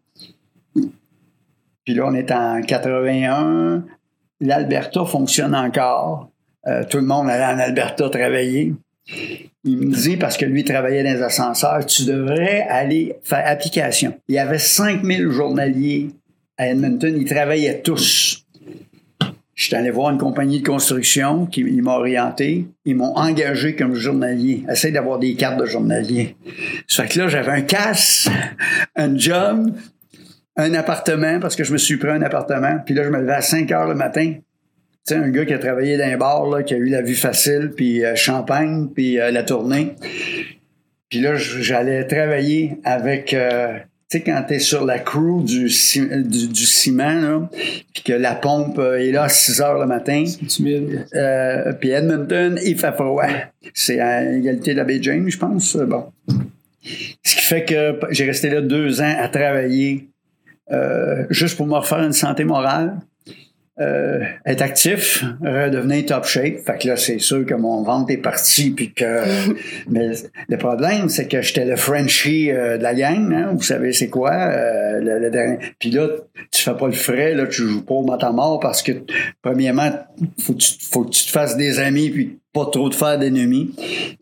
[1.88, 3.82] puis là, on est en 81,
[4.40, 6.28] l'Alberta fonctionne encore.
[6.66, 8.74] Euh, tout le monde allait en Alberta travailler.
[9.64, 14.14] Il me dit, parce que lui travaillait dans les ascenseurs, tu devrais aller faire application.
[14.28, 16.10] Il y avait 5000 journaliers
[16.58, 18.44] à Edmonton, ils travaillaient tous.
[19.58, 22.68] Je suis allé voir une compagnie de construction qui m'a orienté.
[22.84, 24.62] Ils m'ont engagé comme journalier.
[24.70, 26.36] Essaye d'avoir des cartes de journalier.
[26.86, 28.28] Ça fait que là, j'avais un casse,
[28.94, 29.72] un job,
[30.54, 32.78] un appartement, parce que je me suis pris un appartement.
[32.86, 34.34] Puis là, je me levais à 5 heures le matin.
[34.36, 34.42] Tu
[35.02, 37.16] sais, un gars qui a travaillé dans un bar, là, qui a eu la vie
[37.16, 39.96] facile, puis euh, champagne, puis euh, la tournée.
[41.08, 43.34] Puis là, j'allais travailler avec...
[43.34, 43.76] Euh,
[44.10, 47.48] tu sais, quand t'es sur la crew du, du, ciment, là,
[47.92, 50.24] puis que la pompe est là à 6 heures le matin,
[51.14, 53.26] euh, puis Edmonton, il fait froid.
[53.74, 55.76] C'est à égalité de la baie James, je pense.
[55.76, 56.06] Bon.
[57.22, 60.08] Ce qui fait que j'ai resté là deux ans à travailler
[60.70, 62.96] euh, juste pour me refaire une santé morale.
[63.80, 66.58] Euh, être actif, redevenir top shape.
[66.66, 69.22] Fait que là, c'est sûr que mon ventre est parti, puis que...
[69.88, 70.10] mais
[70.48, 74.08] le problème, c'est que j'étais le Frenchie euh, de la gang, hein, vous savez c'est
[74.08, 75.58] quoi, euh, le, dernier...
[75.78, 76.08] Puis là,
[76.50, 78.92] tu fais pas le frais, là, tu joues pas au mort parce que,
[79.42, 79.92] premièrement,
[80.40, 83.18] faut que tu, faut que tu te fasses des amis, puis pas trop de faire
[83.18, 83.74] d'ennemis.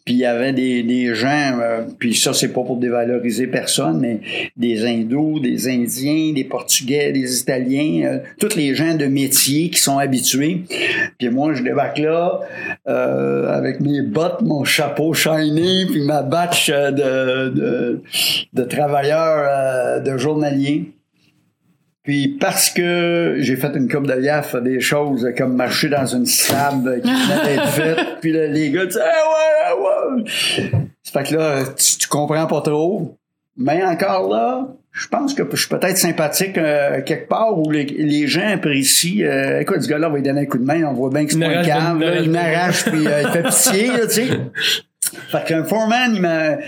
[0.05, 4.01] Puis il y avait des, des gens, euh, puis ça c'est pas pour dévaloriser personne,
[4.01, 4.21] mais
[4.57, 9.81] des hindous, des indiens, des portugais, des italiens, euh, tous les gens de métier qui
[9.81, 10.62] sont habitués.
[11.19, 12.41] Puis moi je débarque là
[12.89, 18.03] euh, avec mes bottes, mon chapeau shiny, puis ma batch de, de,
[18.53, 20.96] de travailleurs, de journaliers.
[22.07, 26.25] Puis parce que j'ai fait une coupe de gaffe, des choses comme marcher dans une
[26.25, 30.31] slab qui venait d'être faite, puis là, les gars disent ah ouais, ouais.
[31.03, 33.16] Ça fait que là, tu, comprends pas trop.
[33.57, 38.29] Mais encore là, je pense que je suis peut-être sympathique euh, quelque part où les,
[38.29, 39.27] gens apprécient.
[39.27, 41.33] Euh, écoute, ce gars-là va lui donner un coup de main, on voit bien que
[41.33, 44.29] c'est pas un câble, il m'arrache puis euh, il fait pitié, tu sais.
[45.29, 46.59] Fait qu'un foreman, il m'a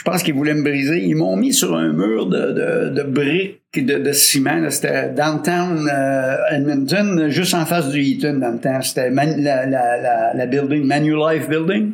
[0.00, 1.04] je pense qu'ils voulaient me briser.
[1.04, 4.70] Ils m'ont mis sur un mur de, de, de briques de, de ciment.
[4.70, 8.80] C'était downtown euh, Edmonton, juste en face du Eaton dans le temps.
[8.80, 11.92] C'était la, la, la, la, building, Manulife Building,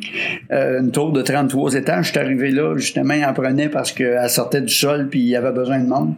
[0.53, 2.05] euh, une tour de 33 étages.
[2.05, 5.27] Je suis arrivé là, justement, ils en prenaient parce qu'elle sortait du sol puis il
[5.27, 6.15] y avait besoin de monde.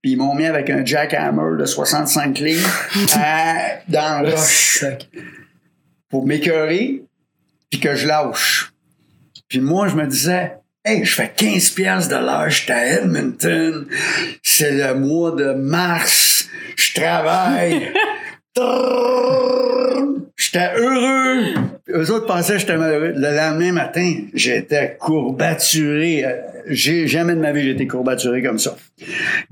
[0.00, 2.88] Puis ils m'ont mis avec un jackhammer de 65 livres
[3.88, 4.86] dans le roche
[6.08, 7.02] pour m'écœurer
[7.68, 8.72] puis que je lâche.
[9.50, 13.86] Puis moi, je me disais, Hey, je fais 15 pièces de l'heure, j'étais à Edmonton.
[14.42, 16.48] C'est le mois de mars.
[16.74, 17.92] Je travaille.
[20.38, 21.52] j'étais heureux.
[21.90, 23.12] Eux autres pensaient que j'étais malheureux.
[23.14, 26.24] Le lendemain matin, j'étais courbaturé.
[26.66, 28.74] J'ai jamais de ma vie j'étais courbaturé comme ça.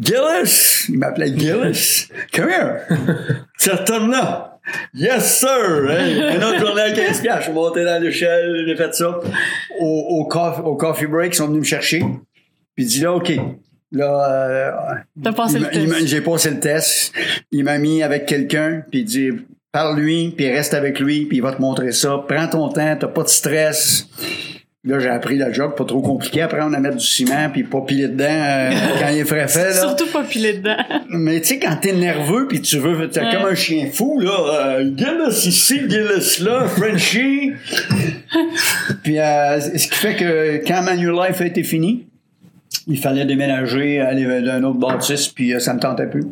[0.00, 0.86] Gillis!
[0.88, 2.08] Il m'appelait Gillis.
[2.32, 2.86] Come here!
[3.58, 4.57] tu retournes là.
[4.94, 5.90] Yes, sir!
[5.90, 9.20] Hey, un autre journée à 15 Je suis monté dans l'échelle, j'ai fait ça.
[9.80, 9.84] Au,
[10.20, 12.04] au, coffee, au coffee break, ils sont venus me chercher.
[12.74, 13.32] Puis dit là, OK.
[13.90, 14.90] Là,
[15.24, 16.06] euh, passé le test.
[16.06, 17.12] J'ai passé le test.
[17.50, 19.30] Il m'a mis avec quelqu'un, puis il dit
[19.72, 22.24] parle-lui, puis reste avec lui, puis il va te montrer ça.
[22.28, 24.08] Prends ton temps, t'as pas de stress.
[24.84, 26.40] Là, j'ai appris la job, pas trop compliqué.
[26.40, 29.48] Après, on a mettre du ciment, puis pas piler dedans euh, quand il est frais
[29.48, 29.70] fait.
[29.70, 29.72] Là.
[29.72, 30.76] Surtout pas piler dedans.
[31.10, 34.78] Mais tu sais, quand t'es nerveux, puis tu veux, t'es comme un chien fou, là.
[34.78, 37.54] Euh, Gilles ici, Gilles là, Frenchie.
[39.02, 42.06] puis euh, ce qui fait que quand Manulife a été fini,
[42.86, 46.24] il fallait déménager, aller d'un autre bâtisse, puis euh, ça me tentait plus.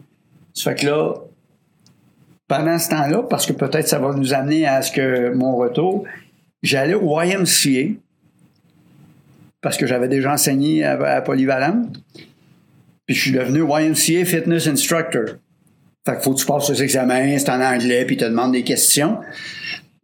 [0.55, 1.15] Ça fait que là,
[2.49, 6.05] pendant ce temps-là, parce que peut-être ça va nous amener à ce que mon retour,
[6.63, 7.97] j'allais au YMCA
[9.61, 11.83] parce que j'avais déjà enseigné à, Polyvalent.
[13.07, 15.37] Puis je suis devenu YMCA Fitness Instructor.
[16.05, 18.53] Fait qu'il faut que tu passes les examens, c'est en anglais, puis tu te demandes
[18.53, 19.19] des questions.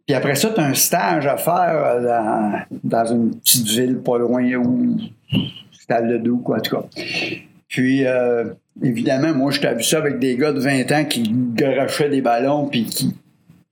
[0.05, 4.17] Puis après ça, tu as un stage à faire dans, dans, une petite ville pas
[4.17, 4.97] loin où
[5.71, 6.85] c'était le Doux, quoi, en tout cas.
[7.69, 8.45] Puis, euh,
[8.83, 11.23] évidemment, moi, j'étais vu ça avec des gars de 20 ans qui
[11.55, 13.15] garochaient des ballons puis qui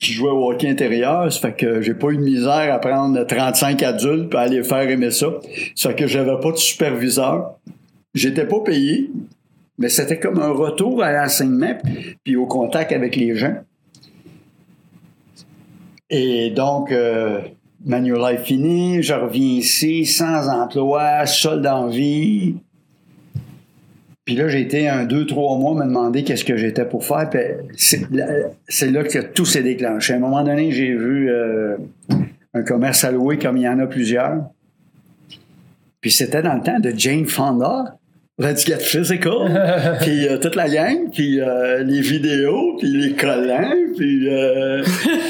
[0.01, 1.31] qui jouait au hockey intérieur.
[1.31, 4.89] Ça fait que j'ai pas eu de misère à prendre 35 adultes pour aller faire
[4.89, 5.27] aimer ça.
[5.75, 7.55] Ça fait que j'avais pas de superviseur.
[8.13, 9.11] J'étais pas payé,
[9.77, 11.77] mais c'était comme un retour à l'enseignement
[12.23, 13.55] puis au contact avec les gens.
[16.09, 17.39] Et donc, euh,
[17.85, 22.55] Manuel Life fini, je reviens ici, sans emploi, seul dans vie.
[24.25, 27.29] Puis là, j'ai été un, deux, trois mois me demander qu'est-ce que j'étais pour faire.
[27.29, 27.41] Puis
[28.67, 30.13] c'est là, que tout s'est déclenché.
[30.13, 31.77] À un moment donné, j'ai vu euh,
[32.53, 34.45] un commerce à louer comme il y en a plusieurs.
[36.01, 37.97] Puis c'était dans le temps de Jane Fonda.
[38.39, 44.29] Get Physical, puis euh, toute la gang, puis euh, les vidéos, puis les collants, puis
[44.29, 44.83] euh,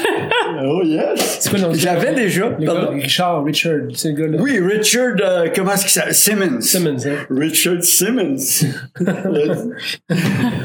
[0.64, 1.50] oh yes.
[1.74, 2.50] J'avais déjà.
[2.58, 4.38] Gars, Richard, Richard, c'est le gars-là.
[4.40, 5.16] Oui, Richard,
[5.54, 6.14] comment est-ce qu'il s'appelle?
[6.14, 6.60] Simmons.
[6.60, 7.26] Simmons, hein?
[7.30, 8.36] Richard Simmons.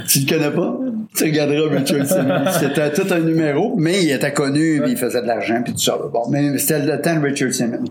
[0.07, 0.79] tu le connais pas?
[1.15, 2.51] Tu regarderas Richard Simmons.
[2.59, 5.79] C'était tout un numéro, mais il était connu, puis il faisait de l'argent, puis tout
[5.79, 5.97] ça.
[6.13, 7.85] Bon, mais c'était le temps de Richard Simmons.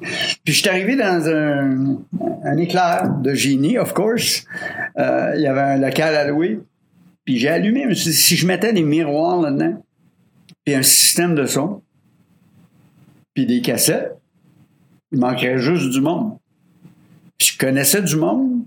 [0.44, 1.98] Puis je suis arrivé dans un,
[2.44, 4.35] un éclair de génie, of course.
[4.98, 6.60] Euh, il y avait un local à louer.
[7.24, 9.82] Puis j'ai allumé, je me suis dit, si je mettais des miroirs là-dedans,
[10.64, 11.82] puis un système de son,
[13.34, 14.16] puis des cassettes,
[15.12, 16.38] il manquerait juste du monde.
[17.38, 18.62] Puis je connaissais du monde.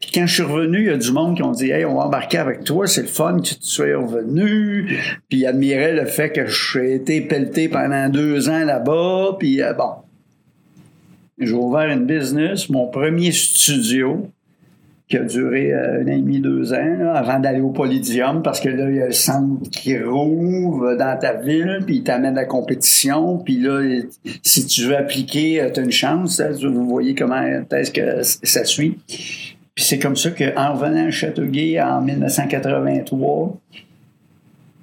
[0.00, 1.94] Puis quand je suis revenu, il y a du monde qui ont dit Hey, on
[1.94, 4.98] va embarquer avec toi, c'est le fun que tu sois revenu.
[5.28, 9.36] Puis ils admiraient le fait que j'ai été pelleté pendant deux ans là-bas.
[9.38, 9.92] Puis euh, bon.
[11.38, 14.30] J'ai ouvert une business, mon premier studio,
[15.10, 18.42] qui a duré euh, un an et demi, deux ans, là, avant d'aller au Polydium,
[18.42, 22.04] parce que là, il y a le centre qui rouvre dans ta ville, puis il
[22.04, 23.82] t'amène à la compétition, puis là,
[24.42, 26.38] si tu veux appliquer, tu as une chance.
[26.38, 28.98] hein, vous voyez comment est-ce que ça suit.
[29.74, 33.58] Puis c'est comme ça qu'en revenant à Châteauguay en 1983,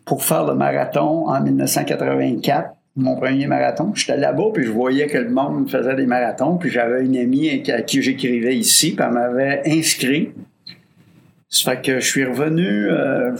[0.03, 3.93] pour faire le marathon en 1984, mon premier marathon.
[3.93, 7.63] J'étais là-bas, puis je voyais que le monde faisait des marathons, puis j'avais une amie
[7.69, 10.31] à qui j'écrivais ici, puis elle m'avait inscrit.
[11.49, 13.35] Ça fait que je suis revenu, euh,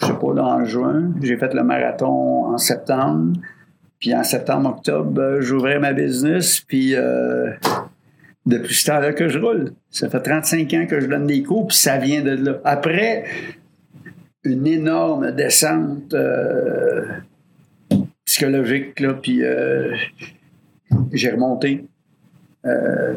[0.00, 1.12] je sais pas, dans juin.
[1.20, 3.38] J'ai fait le marathon en septembre.
[3.98, 7.50] Puis en septembre-octobre, euh, j'ouvrais ma business, puis euh,
[8.46, 9.72] depuis ce temps-là que je roule.
[9.90, 12.60] Ça fait 35 ans que je donne des cours, puis ça vient de là.
[12.64, 13.24] Après
[14.44, 17.04] une énorme descente euh,
[18.40, 19.94] psychologique, là, puis euh,
[21.12, 21.84] j'ai remonté.
[22.64, 23.14] Euh,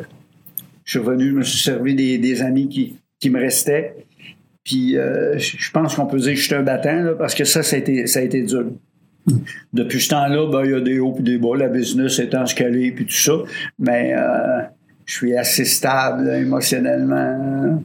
[0.84, 4.06] je suis revenu, je me suis servi des, des amis qui, qui me restaient.
[4.66, 7.46] Puis euh, je pense qu'on peut dire que je suis un battant, là, parce que
[7.46, 8.66] ça, ça a été, ça a été dur.
[9.72, 12.46] Depuis ce temps-là, ben, il y a des hauts et des bas, la business étant
[12.46, 13.34] scalée puis tout ça.
[13.80, 14.14] Mais
[15.06, 17.82] je suis assez stable émotionnellement.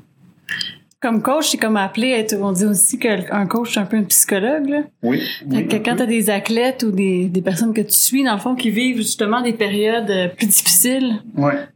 [1.00, 2.26] Comme coach, c'est comme appelé.
[2.40, 4.68] On dit aussi qu'un coach, c'est un peu un psychologue.
[4.68, 4.82] Là.
[5.04, 5.20] Oui.
[5.20, 8.24] Fait oui, que quand tu as des athlètes ou des, des personnes que tu suis,
[8.24, 11.22] dans le fond, qui vivent justement des périodes euh, plus difficiles,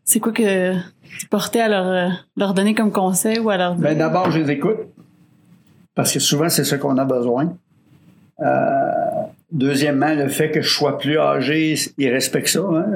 [0.04, 0.72] c'est quoi que
[1.18, 3.84] tu portais à leur, euh, leur donner comme conseil ou à leur dire?
[3.84, 4.78] Ben, D'abord, je les écoute.
[5.94, 7.54] Parce que souvent, c'est ce qu'on a besoin.
[8.40, 8.90] Euh,
[9.52, 12.86] deuxièmement, le fait que je sois plus âgé, il respecte ça, hein,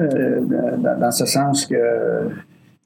[0.77, 1.75] dans, dans ce sens que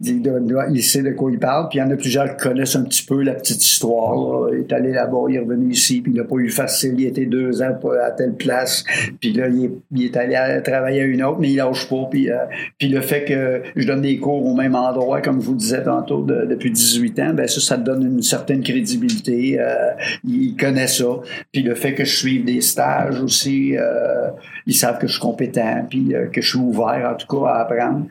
[0.04, 1.70] il, sait de quoi il parle.
[1.70, 4.16] Puis il y en a plusieurs qui connaissent un petit peu la petite histoire.
[4.16, 4.50] là.
[4.54, 6.96] Il est allé là-bas, il est revenu ici, puis il n'a pas eu facile.
[6.98, 8.84] Il était deux ans à telle place.
[9.20, 12.08] Puis là, il est, allé travailler à une autre, mais il lâche pas.
[12.10, 12.38] Puis, euh,
[12.78, 15.84] puis le fait que je donne des cours au même endroit, comme je vous disais
[15.84, 19.58] tantôt, de- depuis 18 ans, ben ça, ça donne une certaine crédibilité.
[19.60, 19.92] Euh,
[20.24, 21.20] il connaît ça.
[21.52, 24.30] Puis le fait que je suive des stages aussi, euh,
[24.66, 27.50] ils savent que je suis compétent, puis euh, que je suis ouvert, en tout cas,
[27.50, 28.06] à apprendre.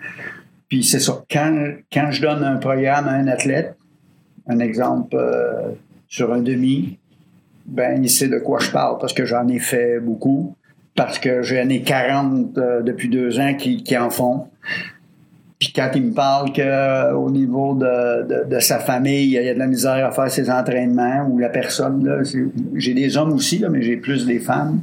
[0.70, 1.22] Puis c'est ça.
[1.30, 3.76] Quand, quand je donne un programme à un athlète,
[4.46, 5.72] un exemple euh,
[6.08, 6.98] sur un demi,
[7.66, 10.54] ben il sait de quoi je parle parce que j'en ai fait beaucoup,
[10.94, 14.46] parce que j'en ai 40 euh, depuis deux ans qui, qui en font.
[15.58, 19.58] Puis quand il me parle qu'au niveau de, de, sa famille, il y a de
[19.58, 22.24] la misère à faire ses entraînements, ou la personne,
[22.74, 24.80] j'ai des hommes aussi, là, mais j'ai plus des femmes.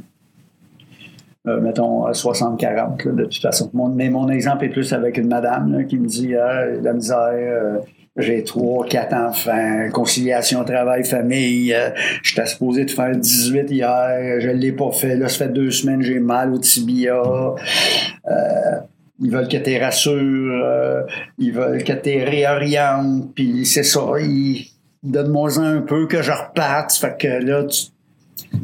[1.48, 3.70] Euh, mettons euh, 60-40 là, de toute façon.
[3.94, 7.78] Mais mon exemple est plus avec une madame qui me dit ah, la misère, euh,
[8.18, 11.90] j'ai trois, quatre enfants, conciliation travail-famille, euh,
[12.22, 15.70] j'étais supposé de faire 18 hier, je ne l'ai pas fait, là ça fait deux
[15.70, 17.22] semaines, j'ai mal au tibia.
[17.22, 18.80] Euh,
[19.20, 21.02] ils veulent que tu rassures, euh,
[21.38, 24.66] ils veulent que tu réorientes, puis c'est ça, ils
[25.02, 27.64] donne-moi un peu que je reparte, fait que là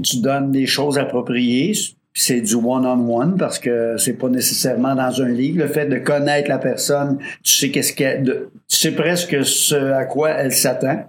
[0.02, 1.74] tu donnes des choses appropriées.
[2.16, 5.58] C'est du one-on-one parce que c'est pas nécessairement dans un livre.
[5.58, 8.22] Le fait de connaître la personne, tu sais qu'est-ce qu'elle,
[8.68, 11.04] tu sais presque ce à quoi elle s'attend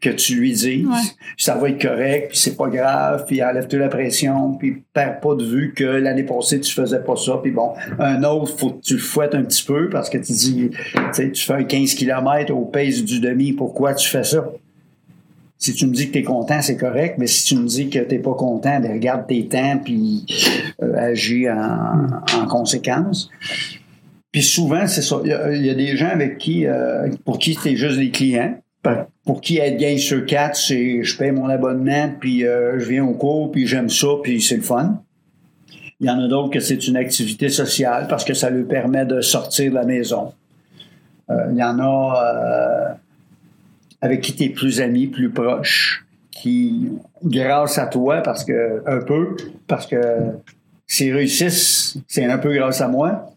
[0.00, 0.86] que tu lui dises.
[0.86, 0.96] Ouais.
[1.36, 5.34] Ça va être correct, puis c'est pas grave, puis enlève-toi la pression, puis perds pas
[5.34, 8.80] de vue que l'année passée tu faisais pas ça, puis bon, un autre, faut que
[8.80, 11.64] tu le fouettes un petit peu parce que tu dis, tu sais, tu fais un
[11.64, 14.44] 15 km au pace du demi, pourquoi tu fais ça?
[15.62, 17.88] Si tu me dis que tu es content, c'est correct, mais si tu me dis
[17.88, 20.26] que tu pas content, ben regarde tes temps puis
[20.82, 23.30] euh, agis en, en conséquence.
[24.32, 25.20] Puis souvent, c'est ça.
[25.22, 25.30] Il
[25.64, 28.58] y, a, des gens avec qui, euh, pour qui es juste des clients.
[29.24, 33.04] pour qui être Gang sur 4, c'est je paye mon abonnement, puis euh, je viens
[33.04, 35.00] au cours, puis j'aime ça, puis c'est le fun.
[36.00, 39.06] Il y en a d'autres que c'est une activité sociale parce que ça lui permet
[39.06, 40.32] de sortir de la maison.
[41.30, 42.98] Il y en a
[44.02, 46.90] avec qui tu es plus ami, plus proche, qui,
[47.24, 49.36] grâce à toi, parce que un peu,
[49.68, 49.96] parce que
[50.86, 53.31] s'ils réussissent, c'est un peu grâce à moi,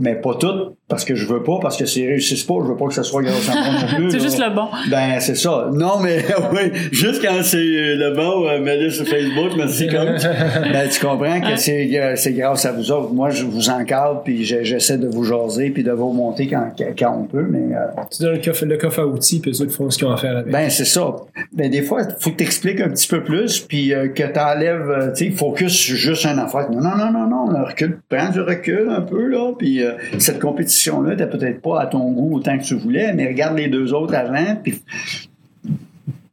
[0.00, 2.76] mais pas toutes, parce que je veux pas, parce que s'ils réussissent pas, je veux
[2.76, 4.10] pas que ce soit grâce à moi non plus.
[4.10, 4.66] c'est juste le bon.
[4.90, 5.68] Ben, c'est ça.
[5.72, 6.18] Non, mais
[6.52, 10.22] oui, juste quand c'est le bon, euh, mets-le sur Facebook, merci coach.
[10.72, 13.12] ben, tu comprends que c'est, euh, c'est grâce à vous autres.
[13.12, 16.72] Moi, je vous encadre, puis je- j'essaie de vous jaser, puis de vous monter quand,
[16.98, 17.74] quand on peut, mais...
[17.76, 20.06] euh, Tu donnes le coffre, le coffre à outils, puis eux autres font ce qu'ils
[20.08, 20.50] ont à faire avec.
[20.52, 21.14] ben, c'est ça.
[21.52, 24.22] Ben, des fois, il faut que tu expliques un petit peu plus, puis euh, que
[24.24, 26.68] tu enlèves, tu sais, focus juste un affaire.
[26.70, 30.18] Non, non, non, non, non, là, recule, prends du recul un peu, là, puis euh,
[30.18, 33.68] cette compétition-là, t'as peut-être pas à ton goût autant que tu voulais, mais regarde les
[33.68, 34.82] deux autres avant, puis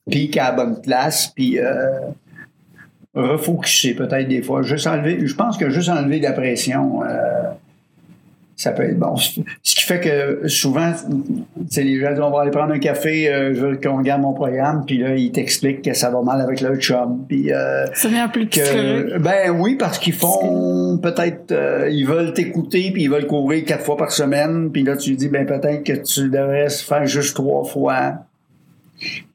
[0.10, 2.00] pique à la bonne place, puis euh,
[3.14, 4.62] refocuser peut-être des fois.
[4.62, 7.52] Juste enlever, je pense que juste enlever de la pression, euh,
[8.56, 9.16] ça peut être bon.
[9.88, 13.54] Fait que souvent, tu sais, les gens disent on va aller prendre un café, euh,
[13.54, 16.60] je veux qu'on regarde mon programme, puis là, ils t'expliquent que ça va mal avec
[16.60, 21.88] leur chum, puis euh, Ça devient plus que, ben oui, parce qu'ils font peut-être, euh,
[21.90, 25.30] ils veulent t'écouter, puis ils veulent courir quatre fois par semaine, puis là tu dis
[25.30, 28.27] ben peut-être que tu devrais se faire juste trois fois.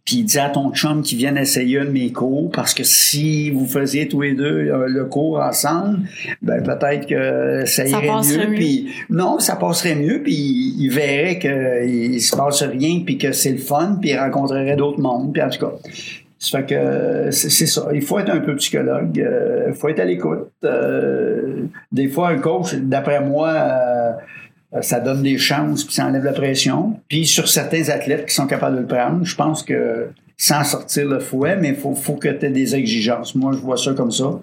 [0.04, 3.50] Puis dis à ton chum qu'il vienne essayer un de mes cours, parce que si
[3.50, 6.00] vous faisiez tous les deux euh, le cours ensemble,
[6.42, 8.48] ben peut-être que ça irait mieux.
[8.48, 8.54] mieux.
[8.56, 13.30] Puis non, ça passerait mieux, puis il, il verrait qu'il se passe rien, puis que
[13.30, 15.72] c'est le fun, puis il rencontrerait d'autres mondes, puis en tout cas.
[16.44, 17.86] Ça fait que c'est ça.
[17.94, 19.20] Il faut être un peu psychologue.
[19.20, 20.48] euh, Il faut être à l'écoute.
[20.64, 24.01] Euh, des fois, un coach, d'après moi, euh,
[24.80, 26.98] ça donne des chances puis ça enlève la pression.
[27.08, 30.08] Puis sur certains athlètes qui sont capables de le prendre, je pense que
[30.42, 33.36] sans sortir le fouet, mais il faut, faut que tu aies des exigences.
[33.36, 34.40] Moi, je vois ça comme ça.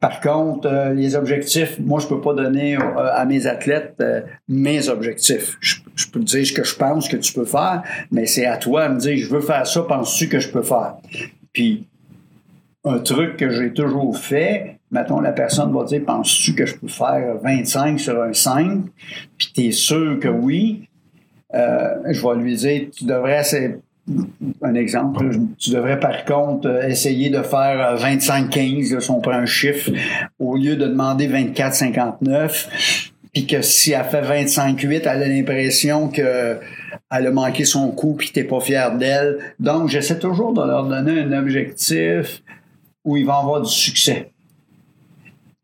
[0.00, 4.22] Par contre, euh, les objectifs, moi, je peux pas donner euh, à mes athlètes euh,
[4.48, 5.58] mes objectifs.
[5.60, 8.46] Je, je peux te dire ce que je pense que tu peux faire, mais c'est
[8.46, 10.94] à toi de me dire, je veux faire ça, penses-tu que je peux faire?
[11.52, 11.86] Puis,
[12.84, 16.88] un truc que j'ai toujours fait, mettons, la personne va dire, penses-tu que je peux
[16.88, 18.82] faire 25 sur un 5?
[19.36, 20.88] Puis, tu es sûr que oui.
[21.54, 23.78] Euh, je vais lui dire, tu devrais, c'est
[24.62, 25.28] un exemple,
[25.58, 29.90] tu devrais par contre essayer de faire euh, 25-15, là, si on prend un chiffre,
[30.38, 32.68] au lieu de demander 24-59,
[33.32, 36.58] puis que si elle fait 25-8, elle a l'impression que
[37.10, 39.38] elle a manqué son coup puis t'es pas fier d'elle.
[39.60, 42.42] Donc, j'essaie toujours de leur donner un objectif
[43.04, 44.32] où ils vont avoir du succès.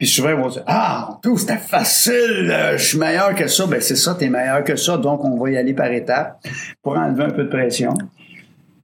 [0.02, 3.46] Puis souvent, ils vont dire Ah, mon tout, c'était facile, euh, je suis meilleur que
[3.46, 3.66] ça.
[3.66, 4.96] Ben, c'est ça, t'es meilleur que ça.
[4.96, 6.44] Donc, on va y aller par étapes
[6.82, 7.94] pour enlever un peu de pression.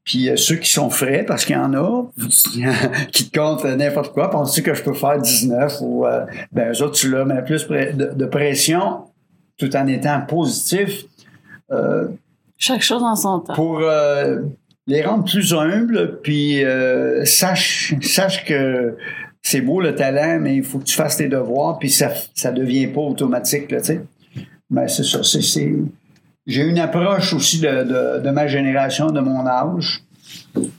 [0.04, 2.04] Puis euh, ceux qui sont frais, parce qu'il y en a,
[3.12, 6.82] qui te comptent n'importe quoi, penses-tu que je peux faire 19 ou euh, ben eux
[6.84, 9.00] autres, tu leur mets plus de, de pression
[9.58, 11.02] tout en étant positif
[11.72, 12.06] euh,
[12.58, 13.54] Chaque chose en son temps.
[13.54, 13.82] pour
[14.86, 16.62] les rendre plus humbles, puis
[17.24, 18.96] sache, sache que
[19.42, 22.52] c'est beau le talent, mais il faut que tu fasses tes devoirs, puis ça ça
[22.52, 24.00] devient pas automatique, tu sais.
[24.70, 25.74] Mais c'est ça, c'est...
[26.46, 30.02] J'ai une approche aussi de, de, de ma génération, de mon âge,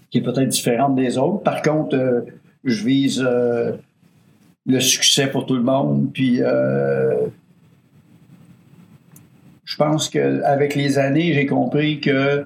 [0.09, 1.43] qui est peut-être différente des autres.
[1.43, 2.21] Par contre, euh,
[2.63, 3.73] je vise euh,
[4.65, 6.41] le succès pour tout le monde, puis...
[6.41, 7.15] euh,
[9.65, 12.43] je pense qu'avec les années, j'ai compris que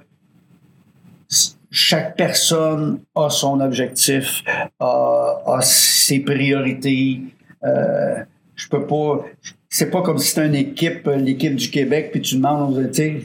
[1.74, 4.44] chaque personne a son objectif,
[4.80, 7.22] a, ses priorités.
[7.64, 8.24] Euh,
[8.56, 9.26] je peux pas.
[9.70, 13.22] C'est pas comme si c'était une équipe, l'équipe du Québec, puis tu demandes, tu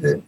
[0.00, 0.20] sais,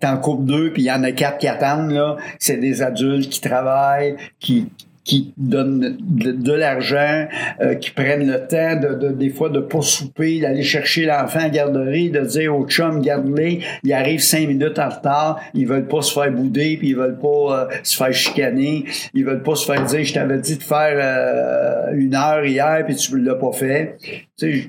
[0.00, 2.16] t'en coupes deux, puis il y en a quatre qui attendent, là.
[2.38, 4.70] C'est des adultes qui travaillent, qui
[5.06, 7.28] qui donnent de, l'argent,
[7.60, 11.38] euh, qui prennent le temps de, de- des fois de pas souper, d'aller chercher l'enfant
[11.38, 15.64] à la garderie, de dire au chum garde-les, il arrive cinq minutes en retard, ils
[15.66, 18.84] veulent pas se faire bouder, puis ils veulent pas euh, se faire chicaner,
[19.14, 22.84] ils veulent pas se faire dire je t'avais dit de faire euh, une heure hier
[22.84, 23.96] puis tu l'as pas fait.
[24.36, 24.68] Tu sais,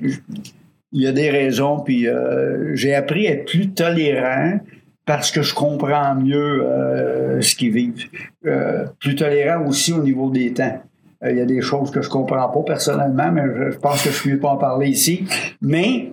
[0.92, 4.60] il y a des raisons, puis euh, j'ai appris à être plus tolérant
[5.08, 8.04] parce que je comprends mieux euh, ce qu'ils vivent.
[8.46, 10.82] Euh, plus tolérant aussi au niveau des temps.
[11.24, 14.02] Euh, Il y a des choses que je comprends pas personnellement, mais je, je pense
[14.04, 15.24] que je ne peux pas en parler ici.
[15.62, 16.12] Mais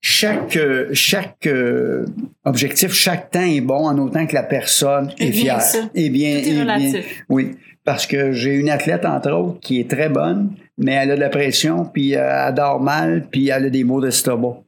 [0.00, 0.58] chaque,
[0.92, 2.04] chaque euh,
[2.44, 5.60] objectif, chaque temps est bon en autant que la personne est fière.
[5.94, 7.52] Et bien, Tout est et bien- oui,
[7.84, 11.20] parce que j'ai une athlète, entre autres, qui est très bonne, mais elle a de
[11.20, 14.58] la pression, puis elle dort mal, puis elle a des maux d'estomac.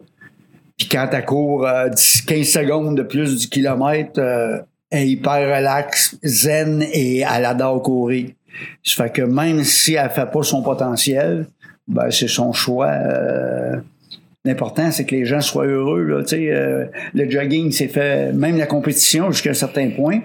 [0.79, 4.59] Puis quand elle court euh, 10, 15 secondes de plus du kilomètre, euh,
[4.91, 8.31] est hyper relax, zen et elle adore courir.
[8.83, 11.47] Ça fait que même si elle fait pas son potentiel,
[11.89, 12.89] ben c'est son choix.
[12.89, 13.77] euh,
[14.45, 16.03] L'important, c'est que les gens soient heureux.
[16.05, 20.21] Là, euh, le jogging, c'est fait, même la compétition jusqu'à un certain point,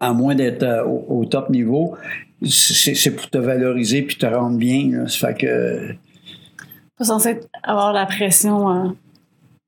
[0.00, 1.96] à moins d'être euh, au, top niveau,
[2.42, 4.88] c'est c'est pour te valoriser puis te rendre bien.
[4.90, 5.08] Là.
[5.08, 5.94] Ça fait que,
[6.98, 8.68] Pas censé avoir la pression.
[8.70, 8.96] hein.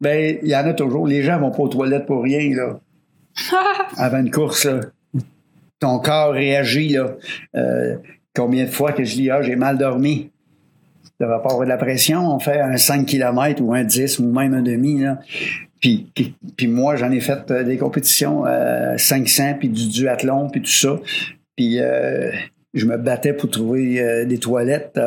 [0.01, 1.07] Ben, il y en a toujours.
[1.07, 2.80] Les gens vont pas aux toilettes pour rien, là.
[3.96, 4.80] Avant une course, là.
[5.80, 7.16] Ton corps réagit, là.
[7.57, 7.96] Euh,
[8.34, 10.30] combien de fois que je dis, ah, j'ai mal dormi?
[11.20, 12.20] Ça va pas avoir de la pression.
[12.32, 15.18] On fait un 5 km ou un 10 ou même un demi, là.
[15.80, 20.49] Puis, puis, puis moi, j'en ai fait euh, des compétitions euh, 500, puis du duathlon,
[20.51, 20.99] puis tout ça.
[21.57, 22.30] Puis euh,
[22.74, 24.99] je me battais pour trouver des toilettes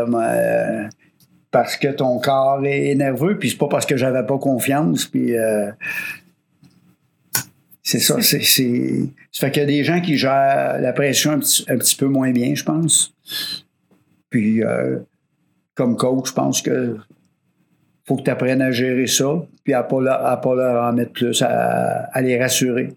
[1.51, 5.37] parce que ton corps est nerveux, puis c'est pas parce que j'avais pas confiance, puis...
[5.37, 5.69] euh,
[7.83, 9.09] c'est ça, c'est, c'est...
[9.31, 12.31] Ça fait qu'il y a des gens qui gèrent la pression un petit, peu moins
[12.31, 13.13] bien, je pense.
[14.29, 14.99] Puis, euh,
[15.75, 16.95] comme coach, je pense que
[18.07, 20.93] faut que tu apprennes à gérer ça, puis à pas, leur- à pas leur en
[20.93, 22.93] mettre plus, à, à les rassurer.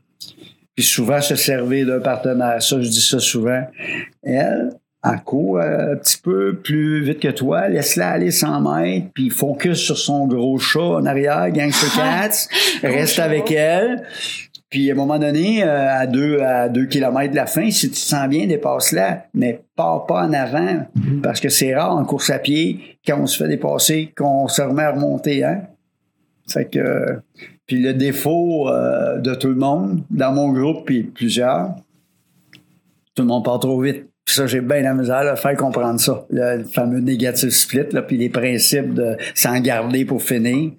[0.77, 2.63] Puis souvent, se servir d'un partenaire.
[2.63, 3.65] Ça, je dis ça souvent.
[4.23, 4.71] Elle,
[5.05, 9.31] en court euh, un petit peu plus vite que toi, laisse-la aller 100 mètres, puis
[9.31, 12.49] focus sur son gros chat en arrière, Gangster Cats,
[12.83, 14.05] reste avec elle.
[14.71, 17.91] Puis à un moment donné, euh, à deux à deux kilomètres de la fin, si
[17.91, 20.87] tu te sens bien, dépasse-la, mais pars pas en avant,
[21.23, 24.63] parce que c'est rare en course à pied quand on se fait dépasser qu'on se
[24.63, 25.63] remet à remonter, hein.
[26.49, 27.21] Fait que
[27.67, 31.75] puis le défaut euh, de tout le monde dans mon groupe puis plusieurs,
[33.15, 34.07] tout le monde part trop vite.
[34.25, 36.25] Puis ça, j'ai bien la misère à faire comprendre ça.
[36.31, 40.73] Le fameux négatif split, là, puis les principes de s'en garder pour finir.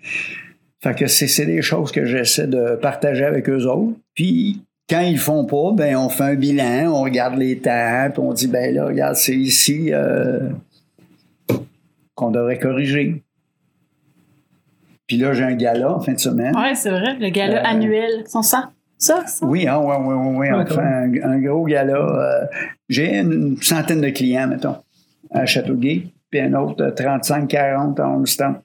[0.82, 3.98] Fait que c'est, des choses que j'essaie de partager avec eux autres.
[4.14, 8.22] Puis quand ils font pas, ben on fait un bilan, on regarde les temps, puis
[8.22, 10.50] on dit ben là, regarde, c'est ici euh,
[12.14, 13.24] qu'on devrait corriger.
[15.08, 16.56] Puis là, j'ai un gala en fin de semaine.
[16.56, 18.24] Ouais, c'est vrai, le gala Euh, annuel.
[18.28, 18.64] Son sang.
[19.06, 19.46] Ça, ça?
[19.46, 21.94] Oui, hein, ouais, ouais, ouais, ouais, on Ouais, fait un, un gros gala.
[21.96, 22.46] euh,
[22.90, 24.78] j'ai une centaine de clients, mettons,
[25.32, 28.56] à Châteauguay, puis un autre de 35-40 en Houston.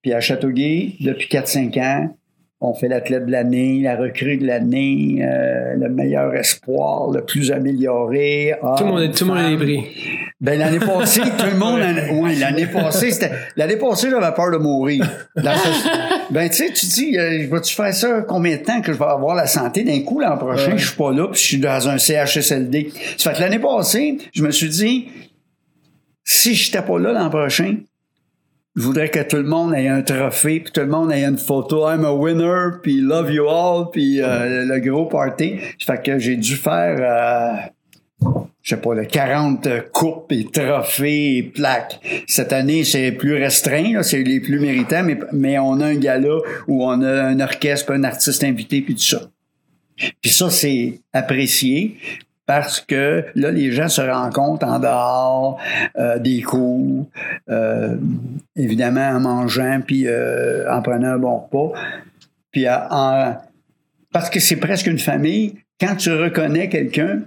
[0.00, 2.16] Puis à Châteauguay, depuis 4-5 ans,
[2.60, 7.52] on fait l'athlète de l'année, la recrue de l'année, euh, le meilleur espoir, le plus
[7.52, 8.54] amélioré.
[8.78, 9.84] Tout le monde, tout le monde des prix.
[10.40, 14.56] Ben, l'année passée, tout le monde, ouais, l'année passée, c'était, l'année passée, j'avais peur de
[14.56, 15.06] mourir.
[15.36, 15.42] Ce-
[16.32, 18.22] ben, tu sais, tu dis, euh, vas-tu faire ça?
[18.26, 19.82] Combien de temps que je vais avoir la santé?
[19.84, 20.78] D'un coup, l'an prochain, Ouais.
[20.78, 22.90] je suis pas là, puis je suis dans un CHSLD.
[23.18, 25.08] Ça fait que l'année passée, je me suis dit,
[26.24, 27.76] si j'étais pas là l'an prochain,
[28.76, 31.38] je voudrais que tout le monde ait un trophée, puis tout le monde ait une
[31.38, 35.56] photo, I'm a winner, puis love you all, puis euh, le gros party.
[35.78, 41.42] Fait que j'ai dû faire, euh, je sais pas, le 40 coupes et trophées et
[41.42, 41.98] plaques.
[42.26, 46.36] Cette année, c'est plus restreint, c'est les plus méritants, mais, mais on a un gala
[46.68, 49.22] où on a un orchestre, un artiste invité, puis tout ça.
[50.20, 51.96] Puis ça, c'est apprécié
[52.46, 55.58] parce que là, les gens se rencontrent en dehors
[55.98, 57.06] euh, des cours,
[57.50, 57.96] euh,
[58.54, 61.78] évidemment en mangeant, puis euh, en prenant un bon repas.
[62.52, 63.36] Puis en-
[64.12, 67.20] parce que c'est presque une famille, quand tu reconnais quelqu'un,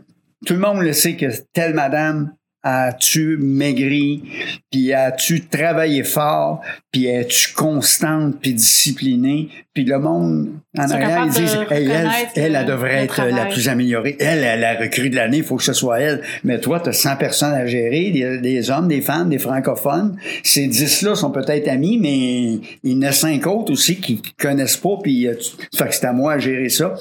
[0.46, 4.24] tout le monde le sait que telle madame as-tu maigri,
[4.72, 6.62] puis as-tu travaillé fort,
[6.92, 9.50] puis es-tu constante, puis disciplinée,
[9.84, 13.46] puis le monde en arrière, ils disent, hey, elle, elle, le- elle devrait être la
[13.54, 14.18] plus améliorée.
[14.20, 16.22] Elle, elle, la recrue de l'année, il faut que ce soit elle.
[16.44, 20.18] Mais toi, tu as 100 personnes à gérer, des, des hommes, des femmes, des francophones.
[20.44, 24.78] Ces 10-là sont peut-être amis, mais il y en a 5 autres aussi qui connaissent
[24.78, 26.94] pas, puis euh, tu- fait que c'est à moi à gérer ça.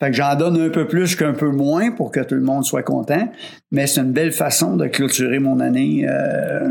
[0.00, 2.64] Fait que j'en donne un peu plus qu'un peu moins pour que tout le monde
[2.64, 3.28] soit content.
[3.72, 6.06] Mais c'est une belle façon de clôturer mon année.
[6.08, 6.68] euh,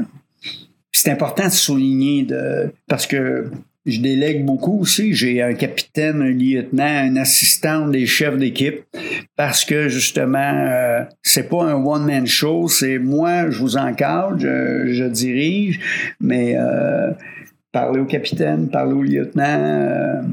[0.92, 3.52] c'est important de souligner de parce que
[3.86, 5.14] je délègue beaucoup aussi.
[5.14, 8.84] J'ai un capitaine, un lieutenant, un assistant des chefs d'équipe
[9.36, 12.68] parce que justement, euh, c'est pas un one-man show.
[12.68, 15.80] C'est moi, je vous encadre, je, je dirige,
[16.20, 17.12] mais euh,
[17.72, 20.24] parler au capitaine, parler au lieutenant.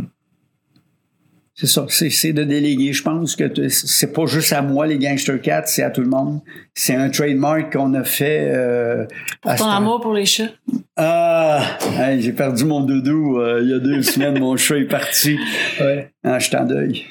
[1.59, 2.92] C'est ça, c'est, de déléguer.
[2.92, 6.09] Je pense que c'est pas juste à moi, les Gangster Cats, c'est à tout le
[6.09, 6.40] monde.
[6.74, 8.50] C'est un trademark qu'on a fait.
[8.54, 9.07] Euh,
[9.42, 10.50] Ton amour pour les chats.
[10.96, 11.62] Ah,
[11.98, 14.38] hey, j'ai perdu mon doudou euh, il y a deux semaines.
[14.38, 15.38] Mon chat est parti.
[15.80, 16.11] Ouais.
[16.22, 17.04] Ah, je suis en deuil.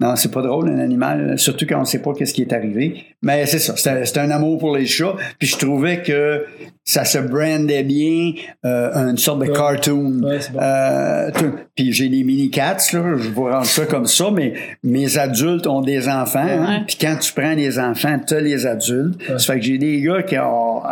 [0.00, 3.04] Non, c'est pas drôle, un animal, surtout quand on sait pas qu'est-ce qui est arrivé.
[3.22, 5.14] Mais c'est ça, c'est un amour pour les chats.
[5.38, 6.44] Puis je trouvais que
[6.84, 8.32] ça se brandait bien,
[8.66, 10.22] euh, une sorte de cartoon.
[10.22, 10.58] Ouais, c'est bon.
[10.60, 11.30] Euh,
[11.74, 15.66] puis j'ai les mini cats, là, je vous rends ça comme ça, mais mes adultes
[15.66, 16.40] ont des enfants.
[16.46, 16.82] hein.
[16.86, 19.20] Puis quand tu prends les enfants, tu as les adultes.
[19.38, 20.82] Ça fait que j'ai des gars qui ont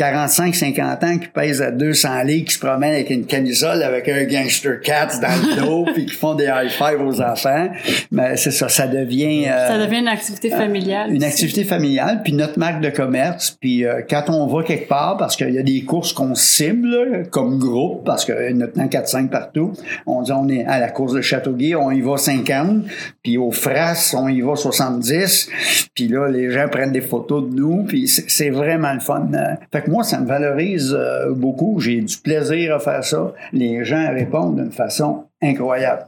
[0.00, 4.08] 45, 50 ans, qui pèsent à 200 livres, qui se promènent avec une camisole, avec
[4.08, 7.68] un gangster cat dans le dos, puis qui font des high five aux enfants.
[8.10, 9.44] Mais c'est ça, ça devient...
[9.46, 11.10] euh, Ça devient une activité familiale.
[11.10, 11.26] une aussi.
[11.26, 15.36] activité familiale, puis notre marque de commerce, puis euh, quand on va quelque part, parce
[15.36, 18.86] qu'il y a des courses qu'on cible comme groupe, parce qu'il y en a maintenant
[18.86, 19.74] 4-5 partout,
[20.06, 22.84] on dit on est à la course de Châteauguay, on y va 50,
[23.22, 25.50] puis au Fras, on y va 70,
[25.94, 29.28] puis là, les gens prennent des photos de nous, puis c'est vraiment le fun.
[29.34, 33.32] Euh, Fait que moi, ça me valorise euh, beaucoup, j'ai du plaisir à faire ça.
[33.52, 36.06] Les gens répondent d'une façon incroyable.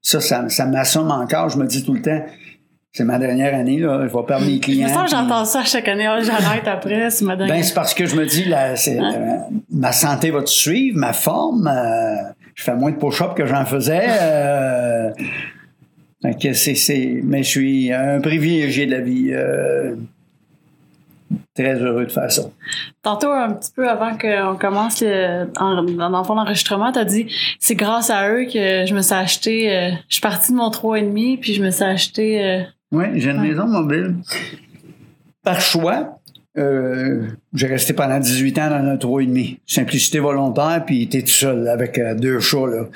[0.00, 2.22] Ça, ça, ça m'assomme encore, je me dis tout le temps,
[2.92, 4.06] c'est ma dernière année, là.
[4.06, 4.86] Je vais perdre mes clients.
[4.86, 6.06] puis- j'entends ça chaque année.
[6.08, 7.56] Oh, J'arrête après, c'est ma dernière.
[7.56, 9.12] Ben, c'est parce que je me dis, là, c'est, Hein?
[9.16, 11.66] euh, ma santé va te suivre, ma forme.
[11.66, 12.14] euh,
[12.54, 14.06] je fais moins de push-up que j'en faisais.
[14.08, 15.10] euh,
[16.54, 19.32] c'est, mais je suis un privilégié de la vie.
[21.54, 22.42] Très heureux de faire ça.
[23.02, 27.32] Tantôt, un petit peu avant qu'on commence le, en, dans le fond l'enregistrement, t'as dit
[27.60, 29.76] c'est grâce à eux que je me suis acheté.
[29.76, 32.44] euh, je suis partie de mon 3,5 puis je me suis acheté.
[32.44, 33.48] euh, Oui, j'ai une Ouais.
[33.48, 34.16] maison mobile.
[35.42, 36.18] Par choix,
[36.56, 39.58] euh, j'ai resté pendant 18 ans dans un 3,5.
[39.66, 42.66] Simplicité volontaire, puis t'es tout seul avec euh, deux chats.
[42.66, 42.86] Là.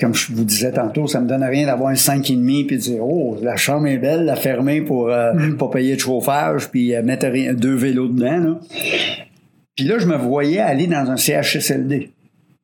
[0.00, 3.04] Comme je vous disais tantôt, ça me donne rien d'avoir un 5,5 puis de dire
[3.04, 7.02] Oh, la chambre est belle, la fermer pour euh, pas payer de chauffage, puis euh,
[7.02, 8.38] mettre deux vélos dedans.
[8.38, 8.60] Là.
[9.76, 12.10] Puis là, je me voyais aller dans un CHSLD.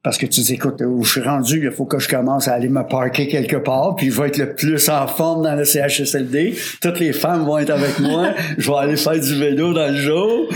[0.04, 2.52] Parce que tu dis, écoute, où je suis rendu, il faut que je commence à
[2.52, 5.64] aller me parquer quelque part, puis je vais être le plus en forme dans le
[5.64, 6.54] CHSLD.
[6.82, 8.34] Toutes les femmes vont être avec moi.
[8.58, 10.48] je vais aller faire du vélo dans le jour.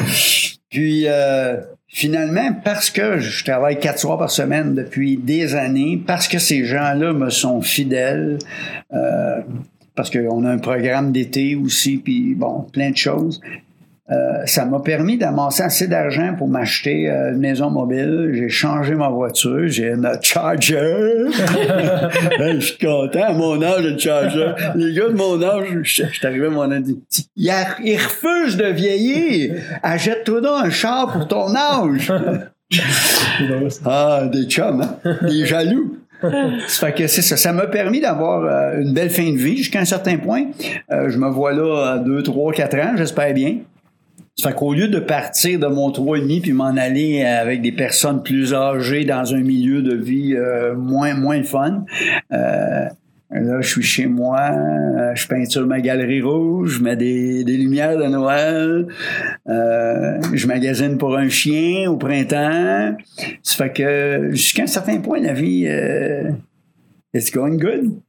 [0.69, 1.57] Puis euh,
[1.89, 6.67] finalement, parce que je travaille quatre soirs par semaine depuis des années, parce que ces
[6.67, 8.37] gens-là me sont fidèles,
[8.93, 9.41] euh,
[9.95, 13.41] parce qu'on a un programme d'été aussi, puis bon, plein de choses.
[14.11, 18.31] Euh, ça m'a permis d'amasser assez d'argent pour m'acheter euh, une maison mobile.
[18.33, 19.69] J'ai changé ma voiture.
[19.69, 21.27] J'ai une Charger.
[22.39, 23.25] Hey, je suis content.
[23.25, 24.53] À mon âge, une Charger.
[24.75, 26.83] Les gars de mon âge, je je suis arrivé à mon âge.
[27.37, 27.53] Ils,
[27.85, 29.57] ils refusent de vieillir.
[29.83, 32.13] Achète-toi donc un char pour ton âge.
[33.87, 35.17] Ah, des chums, hein?
[35.23, 35.97] Des jaloux.
[36.21, 37.37] Ça fait que c'est ça.
[37.37, 40.47] Ça m'a permis d'avoir euh, une belle fin de vie jusqu'à un certain point.
[40.91, 43.59] Euh, je me vois là à 2, 3, 4 ans, j'espère bien.
[44.39, 48.23] Ça fait qu'au lieu de partir de mon 3,5 puis m'en aller avec des personnes
[48.23, 51.85] plus âgées dans un milieu de vie euh, moins, moins fun,
[52.33, 52.87] euh,
[53.31, 54.53] Là, je suis chez moi,
[55.15, 58.87] je peinture ma galerie rouge, je mets des, des lumières de Noël,
[59.49, 62.97] euh, je magasine pour un chien au printemps.
[63.43, 66.31] Ça fait que jusqu'à un certain point, la vie, euh,
[67.13, 68.01] it's going good.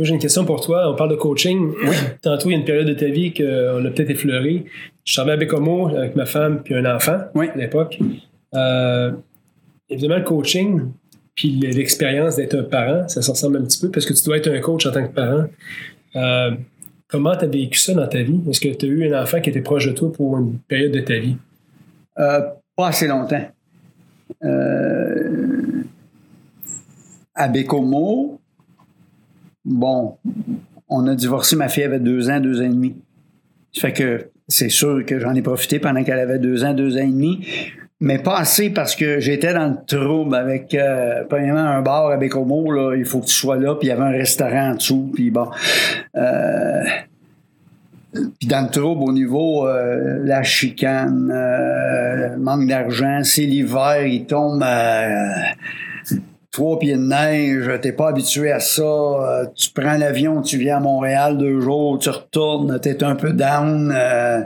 [0.00, 0.90] Moi, j'ai une question pour toi.
[0.90, 1.74] On parle de coaching.
[2.22, 4.64] Tantôt, il y a une période de ta vie qu'on a peut-être effleurée.
[5.04, 7.48] Je travaillais à Bécomo avec ma femme puis un enfant Oui.
[7.54, 7.98] à l'époque.
[8.54, 9.12] Euh,
[9.90, 10.84] évidemment, le coaching
[11.34, 14.38] puis l'expérience d'être un parent, ça se ressemble un petit peu parce que tu dois
[14.38, 15.44] être un coach en tant que parent.
[16.16, 16.52] Euh,
[17.06, 18.40] comment tu as vécu ça dans ta vie?
[18.48, 20.92] Est-ce que tu as eu un enfant qui était proche de toi pour une période
[20.92, 21.36] de ta vie?
[22.18, 22.40] Euh,
[22.74, 23.46] pas assez longtemps.
[24.44, 25.82] Euh,
[27.34, 28.39] à Bécomo,
[29.64, 30.16] bon,
[30.88, 32.96] on a divorcé, ma fille avait deux ans, deux ans et demi.
[33.72, 36.96] Ça fait que c'est sûr que j'en ai profité pendant qu'elle avait deux ans, deux
[36.96, 37.46] ans et demi,
[38.00, 42.16] mais pas assez parce que j'étais dans le trouble avec, euh, premièrement, un bar à
[42.16, 44.74] Bécomo, là, il faut que tu sois là, puis il y avait un restaurant en
[44.74, 45.48] dessous, puis bon.
[46.16, 46.82] Euh,
[48.12, 51.32] puis dans le trouble au niveau euh, la chicane,
[52.38, 54.64] manque d'argent, c'est l'hiver, il tombe
[56.50, 60.78] trois pieds de neige, t'es pas habitué à ça, euh, tu prends l'avion, tu viens
[60.78, 63.92] à Montréal deux jours, tu retournes, t'es un peu down.
[63.94, 64.40] euh,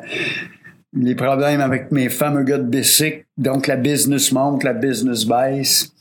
[0.97, 5.93] les problèmes avec mes fameux gars de bicycle, donc la business monte, la business baisse.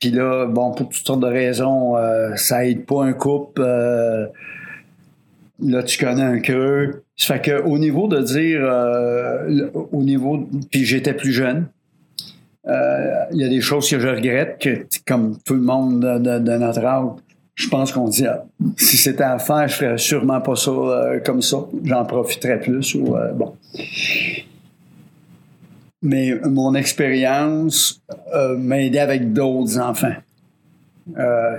[0.00, 3.62] Puis là, bon, pour toutes sortes de raisons, euh, ça aide pas un couple.
[3.62, 4.28] là,
[5.82, 7.04] tu connais un creux.
[7.16, 8.60] Ça fait que au niveau de dire,
[9.92, 11.68] au niveau, puis j'étais plus jeune.
[12.68, 16.56] Euh, Il y a des choses que je regrette, que comme tout le monde de,
[16.56, 17.10] notre âge,
[17.54, 18.44] je pense qu'on dit, ah,
[18.76, 21.58] si c'était à faire, je ferais sûrement pas ça euh, comme ça.
[21.84, 23.54] J'en profiterais plus euh, bon.
[26.02, 28.00] Mais mon expérience
[28.56, 30.14] m'a aidé avec d'autres enfants.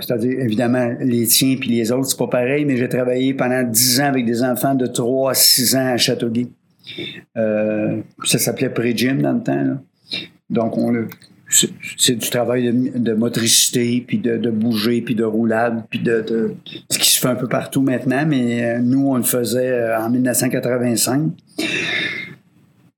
[0.00, 4.00] C'est-à-dire, évidemment, les tiens puis les autres, c'est pas pareil, mais j'ai travaillé pendant dix
[4.00, 6.46] ans avec des enfants de 3 à 6 ans à Châteauguay.
[7.34, 9.76] Ça s'appelait pré-gym dans le temps.
[10.50, 11.08] Donc, on le,
[11.48, 16.54] c'est, du travail de, motricité, puis de, de bouger, puis de roulade, puis de, de-
[16.90, 19.98] ce qui se fait un peu partout maintenant, mais euh, nous, on le faisait euh,
[20.00, 21.22] en 1985.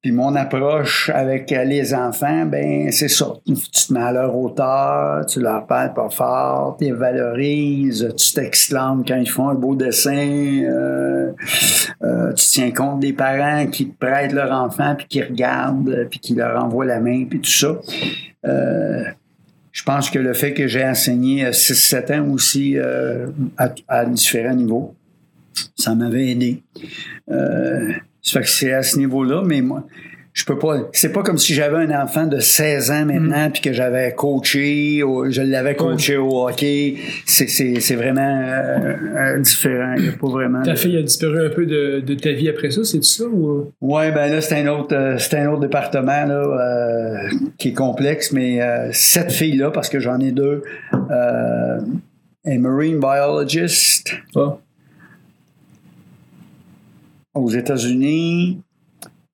[0.02, 3.34] Puis mon approche avec euh, les enfants, ben c'est ça.
[3.46, 8.32] Tu te mets à leur hauteur, tu leur parles pas fort, tu les valorises, tu
[8.32, 11.30] t'exclames quand ils font un beau dessin, euh,
[12.02, 16.04] euh, tu tiens compte des parents qui te prêtent leur enfant, puis qui regardent, euh,
[16.10, 17.78] puis qui leur envoient la main, puis tout ça.
[18.44, 19.04] Euh,
[19.70, 23.28] je pense que le fait que j'ai enseigné 6-7 ans aussi euh,
[23.86, 24.96] à différents niveaux,
[25.76, 26.60] ça m'avait aidé.
[28.22, 29.84] Ça fait que c'est à ce niveau-là, mais moi,
[30.32, 30.88] je peux pas.
[30.92, 35.02] C'est pas comme si j'avais un enfant de 16 ans maintenant, puis que j'avais coaché,
[35.02, 36.96] ou je l'avais coaché au hockey.
[37.26, 39.94] C'est, vraiment euh, euh, différent.
[39.98, 40.62] Il y a pas vraiment.
[40.62, 43.02] Ta de- fille a disparu un peu de, de ta vie après ça, c'est tout
[43.02, 43.24] ça?
[43.24, 43.72] Ou...
[43.82, 47.16] Ouais, ben là, c'est un autre, euh, c'est un autre département là, euh,
[47.58, 48.60] qui est complexe, mais
[48.92, 50.62] cette fille-là, parce que j'en ai deux,
[52.44, 54.56] est marine biologist Ah.
[57.34, 58.62] Aux États-Unis,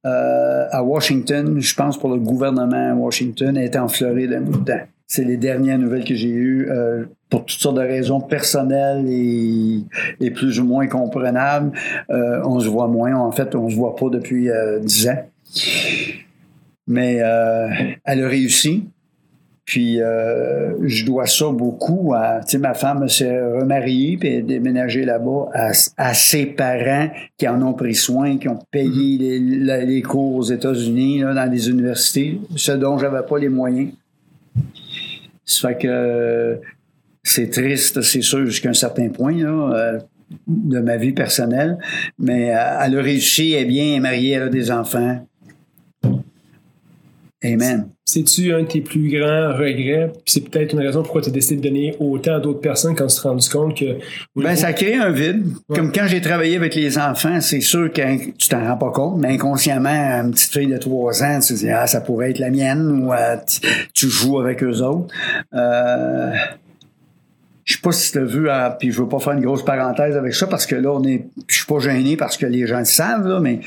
[0.06, 4.58] euh, à Washington, je pense pour le gouvernement à Washington, était en Floride un bout
[4.60, 4.86] de temps.
[5.06, 10.30] C'est les dernières nouvelles que j'ai eues euh, pour toutes sortes de raisons personnelles et,
[10.30, 11.72] plus ou moins comprenables.
[12.10, 13.14] Euh, on se voit moins.
[13.14, 14.48] En fait, on se voit pas depuis
[14.82, 15.24] dix ans.
[16.86, 17.16] Mais
[18.04, 18.84] elle a réussi.
[19.68, 24.38] Puis euh, je dois ça beaucoup à, tu sais, ma femme s'est remariée puis elle
[24.38, 29.18] a déménagé là-bas à, à ses parents qui en ont pris soin, qui ont payé
[29.18, 33.50] les, la- les cours aux États-Unis là, dans les universités, ce dont j'avais pas les
[33.50, 33.90] moyens.
[35.44, 36.60] Ça fait que
[37.22, 39.98] c'est triste, c'est sûr, jusqu'à un certain point là, euh,
[40.46, 41.76] de ma vie personnelle,
[42.18, 45.26] mais euh, elle a réussi, elle est bien, elle est mariée, elle a des enfants.
[47.44, 47.88] Amen.
[48.08, 50.10] C'est-tu un de tes plus grands regrets?
[50.24, 53.06] C'est peut-être une raison pourquoi tu as décidé de donner autant à d'autres personnes quand
[53.06, 53.98] tu te rendu compte que.
[54.34, 55.44] Ben, ça crée un vide.
[55.74, 59.18] Comme quand j'ai travaillé avec les enfants, c'est sûr que tu t'en rends pas compte,
[59.20, 62.38] mais inconsciemment, une petite fille de 3 ans, tu te dis, ah, ça pourrait être
[62.38, 63.60] la mienne, ou euh, tu,
[63.92, 65.12] tu joues avec eux autres.
[65.52, 66.32] Euh,
[67.64, 69.66] je sais pas si tu as vu, ah, puis je veux pas faire une grosse
[69.66, 72.66] parenthèse avec ça, parce que là, on est, je suis pas gêné parce que les
[72.66, 73.60] gens le savent, là, mais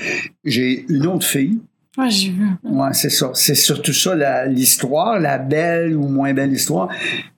[0.44, 1.60] j'ai une autre fille,
[1.98, 2.48] Ouais, j'ai vu.
[2.64, 3.32] Ouais, c'est ça.
[3.34, 6.90] C'est surtout ça l'histoire, la belle ou moins belle histoire.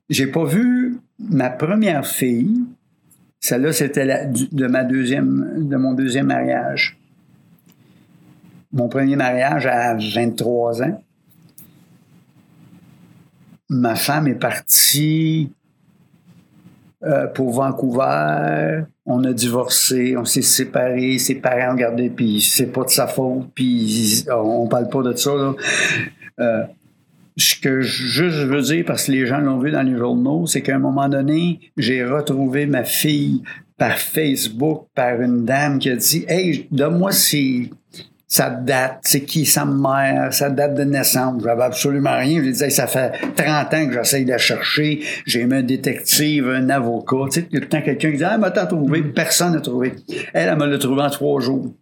[0.09, 2.61] J'ai pas vu ma première fille.
[3.39, 4.67] Celle-là, c'était de
[5.61, 6.97] de mon deuxième mariage.
[8.71, 11.03] Mon premier mariage à 23 ans.
[13.69, 15.51] Ma femme est partie
[17.03, 18.83] euh, pour Vancouver.
[19.05, 23.07] On a divorcé, on s'est séparés, ses parents ont gardé, puis c'est pas de sa
[23.07, 25.31] faute, puis on parle pas de ça.
[26.39, 26.63] Euh,
[27.35, 30.45] ce que je juste veux dire, parce que les gens l'ont vu dans les journaux,
[30.47, 33.41] c'est qu'à un moment donné, j'ai retrouvé ma fille
[33.77, 37.71] par Facebook, par une dame qui a dit Hey, donne-moi ses-
[38.33, 41.39] sa date, c'est qui sa mère, sa date de naissance.
[41.43, 42.37] J'avais absolument rien.
[42.37, 45.01] Je lui disais, ça fait 30 ans que j'essaye de la chercher.
[45.27, 47.25] J'ai mis un détective, un avocat.
[47.31, 49.03] Tu sais, il y a tout le temps quelqu'un qui dit, ah, m'a t'as trouvé.
[49.03, 49.93] Personne n'a trouvé.
[50.33, 51.73] Elle, elle me l'a trouvé en trois jours.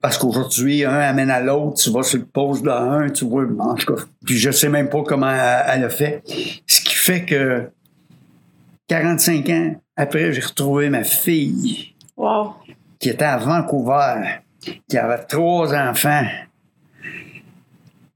[0.00, 3.44] Parce qu'aujourd'hui, un amène à l'autre, tu vas sur le poste de un, tu vois,
[3.58, 4.02] en tout cas.
[4.24, 6.22] Puis je sais même pas comment elle, elle a fait.
[6.68, 7.64] Ce qui fait que
[8.86, 12.54] 45 ans après, j'ai retrouvé ma fille Wow.
[13.00, 14.38] qui était à Vancouver,
[14.88, 16.26] qui avait trois enfants,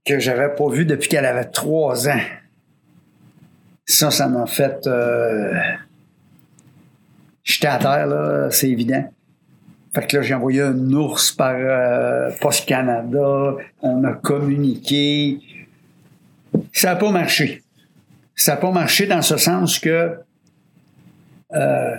[0.05, 2.21] que j'avais pas vu depuis qu'elle avait trois ans.
[3.85, 4.85] Ça, ça m'a fait...
[4.87, 5.53] euh,
[7.43, 9.07] J'étais à terre, là, c'est évident.
[9.93, 13.55] Fait que là, j'ai envoyé un ours par euh, Post Canada.
[13.81, 15.39] On a communiqué.
[16.73, 17.63] Ça n'a pas marché.
[18.35, 20.17] Ça n'a pas marché dans ce sens que
[21.53, 21.95] euh,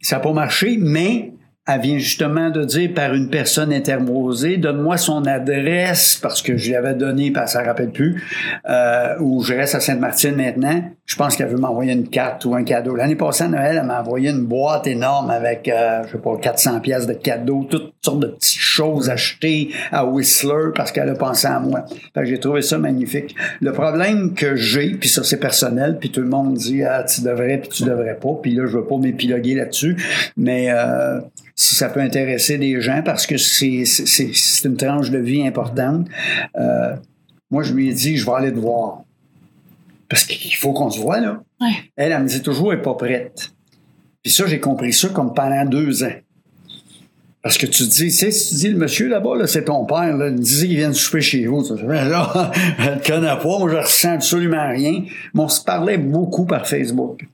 [0.00, 1.32] ça n'a pas marché, mais
[1.64, 6.70] elle vient justement de dire par une personne interposée, donne-moi son adresse, parce que je
[6.70, 8.20] lui avais donné, parce qu'elle ne rappelle plus,
[8.68, 10.82] euh, où je reste à Sainte-Martine maintenant.
[11.04, 12.96] Je pense qu'elle veut m'envoyer une carte ou un cadeau.
[12.96, 16.36] L'année passée à Noël, elle m'a envoyé une boîte énorme avec, euh, je sais pas,
[16.36, 21.14] 400 pièces de cadeaux, toutes sortes de petites choses achetées à Whistler parce qu'elle a
[21.14, 21.84] pensé à moi.
[22.14, 23.36] Fait que j'ai trouvé ça magnifique.
[23.60, 27.20] Le problème que j'ai, puis ça c'est personnel, puis tout le monde dit ah tu
[27.22, 29.96] devrais puis tu devrais pas, puis là je veux pas m'épiloguer là-dessus,
[30.36, 31.20] mais euh,
[31.54, 33.84] si ça peut intéresser des gens parce que c'est
[34.64, 36.08] une tranche de vie importante.
[36.56, 36.96] euh,
[37.50, 39.02] moi je lui ai dit je vais aller te voir.
[40.08, 41.42] Parce qu'il faut qu'on se voit, là.
[41.58, 41.70] Ouais.
[41.96, 43.50] Elle, elle me dit toujours, elle n'est pas prête.
[44.22, 46.12] Puis ça, j'ai compris ça comme pendant deux ans.
[47.42, 49.64] Parce que tu te dis, tu sais, si tu dis, le monsieur là-bas, là, c'est
[49.64, 51.66] ton père, là, il me disait qu'il vient de souper chez vous.
[51.86, 55.02] Ben là, elle ne connaît pas, moi, je ressens absolument rien.
[55.32, 57.24] Mais on se parlait beaucoup par Facebook.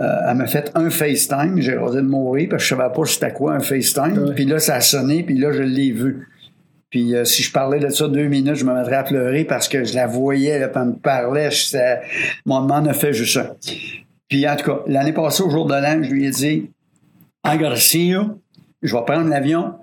[0.00, 3.04] Euh, elle m'a fait un FaceTime, j'ai osé de mourir parce que je savais pas
[3.04, 4.32] c'était quoi un FaceTime.
[4.34, 6.28] Puis là, ça a sonné, puis là, je l'ai vu.
[6.90, 9.68] Puis euh, si je parlais de ça deux minutes, je me mettrais à pleurer parce
[9.68, 12.00] que je la voyais, là, puis elle me parlait, ça-
[12.44, 13.54] mon maman a fait juste ça.
[14.28, 16.70] Puis en tout cas, l'année passée, au jour de l'an, je lui ai dit,
[17.94, 18.40] you.
[18.82, 19.74] Je vais prendre l'avion.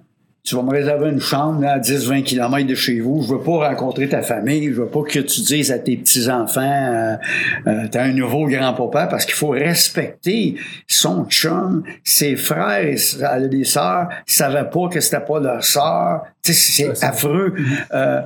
[0.44, 3.22] Tu vas me réserver une chambre là, à 10-20 km de chez vous.
[3.22, 4.66] Je veux pas rencontrer ta famille.
[4.74, 7.16] Je veux pas que tu dises à tes petits-enfants euh,
[7.68, 10.56] euh, t'as un nouveau grand-papa parce qu'il faut respecter
[10.88, 15.40] son chum, ses frères, et s- elle a des sœurs, savaient pas que c'était pas
[15.40, 16.24] leur sœur.
[16.42, 17.54] Tu sais, Ouais, c'est affreux.
[17.94, 18.22] Euh,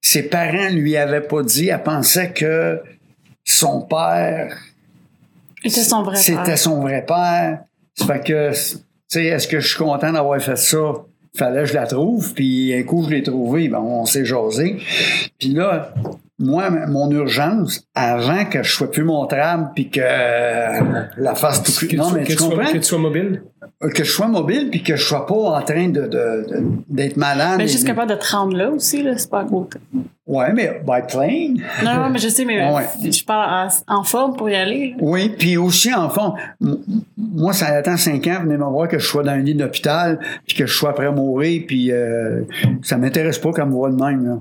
[0.00, 2.80] ses parents lui avaient pas dit, elle pensait que
[3.44, 4.56] son père
[5.62, 6.58] C'était son vrai c'était père.
[6.58, 7.58] son vrai père.
[7.94, 8.50] Ça fait que,
[9.12, 10.92] sais, est-ce que je suis content d'avoir fait ça?
[11.34, 14.76] Fallait que je la trouve, puis un coup je l'ai trouvée, ben, on s'est jasé.
[15.38, 15.94] Puis là,
[16.42, 21.86] moi, mon urgence, avant que je sois plus montrable, puis que euh, la face tout
[21.86, 23.42] Que, Non, tu, mais que tu sois, que tu sois mobile?
[23.94, 27.16] Que je sois mobile, puis que je sois pas en train de, de- de- d'être
[27.16, 27.54] malade.
[27.58, 29.78] Mais et- juste capable de te rendre là aussi, là, c'est pas à côté.
[30.26, 31.58] Ouais, mais by plane.
[31.84, 33.10] Non, non, mais je sais, mais ouais.
[33.10, 34.90] je parle en, en forme pour y aller.
[34.90, 34.96] là.
[35.00, 36.76] Oui, puis aussi, en fond, m-
[37.16, 40.18] moi, ça attend cinq ans, venez me voir que je sois dans un lit d'hôpital,
[40.46, 42.42] puis que je sois prêt à mourir, puis euh,
[42.82, 44.38] ça m'intéresse pas qu'elle me voit de même, là.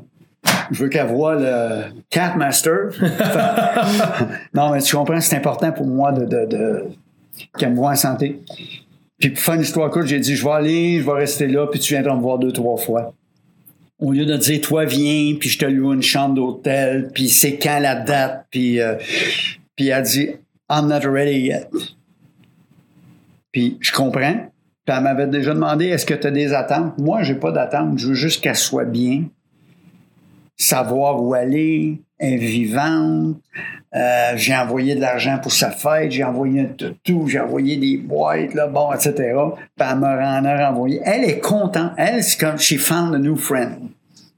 [0.71, 2.89] Je veux qu'elle voit le Catmaster.
[4.53, 6.83] non, mais tu comprends, c'est important pour moi de, de, de
[7.57, 8.41] qu'elle me voit en santé.
[9.19, 11.67] Puis pour faire une histoire courte, j'ai dit, je vais aller, je vais rester là,
[11.67, 13.13] puis tu viendras me voir deux, trois fois.
[13.99, 17.57] Au lieu de dire, toi, viens, puis je te loue une chambre d'hôtel, puis c'est
[17.57, 18.79] quand la date, puis...
[18.79, 18.95] euh,
[19.75, 20.29] puis elle dit,
[20.69, 21.67] I'm not ready yet.
[23.51, 24.49] Puis je comprends.
[24.85, 26.97] Puis elle m'avait déjà demandé, est-ce que tu as des attentes?
[26.97, 27.97] Moi, j'ai pas d'attente.
[27.97, 29.25] Je veux juste qu'elle soit bien,
[30.61, 33.37] savoir où aller, est vivante.
[33.93, 37.97] Euh, j'ai envoyé de l'argent pour sa fête, j'ai envoyé un tout, j'ai envoyé des
[37.97, 39.13] boîtes, là, bon, etc.
[39.13, 41.01] Puis elle me en a renvoyé.
[41.03, 41.91] Elle est contente.
[41.97, 43.89] Elle, c'est comme, she found a new friend.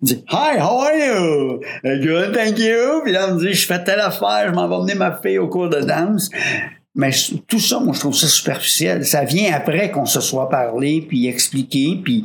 [0.01, 1.59] Elle dit, Hi, how are you?
[1.83, 3.01] Uh, Good, thank you.
[3.03, 5.37] Puis là, elle me dit, je fais telle affaire, je m'en vais emmener ma fille
[5.37, 6.29] au cours de danse.
[6.95, 7.11] Mais
[7.47, 9.05] tout ça, moi, je trouve ça superficiel.
[9.05, 12.23] Ça vient après qu'on se soit parlé, puis expliqué, puis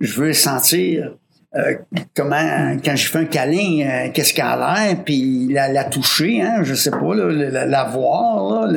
[0.00, 1.12] je veux sentir
[1.56, 1.74] euh,
[2.14, 6.42] comment, quand j'ai fait un câlin, euh, qu'est-ce qu'elle a l'air, puis la, la toucher,
[6.42, 8.68] hein, je sais pas, là, la, voir,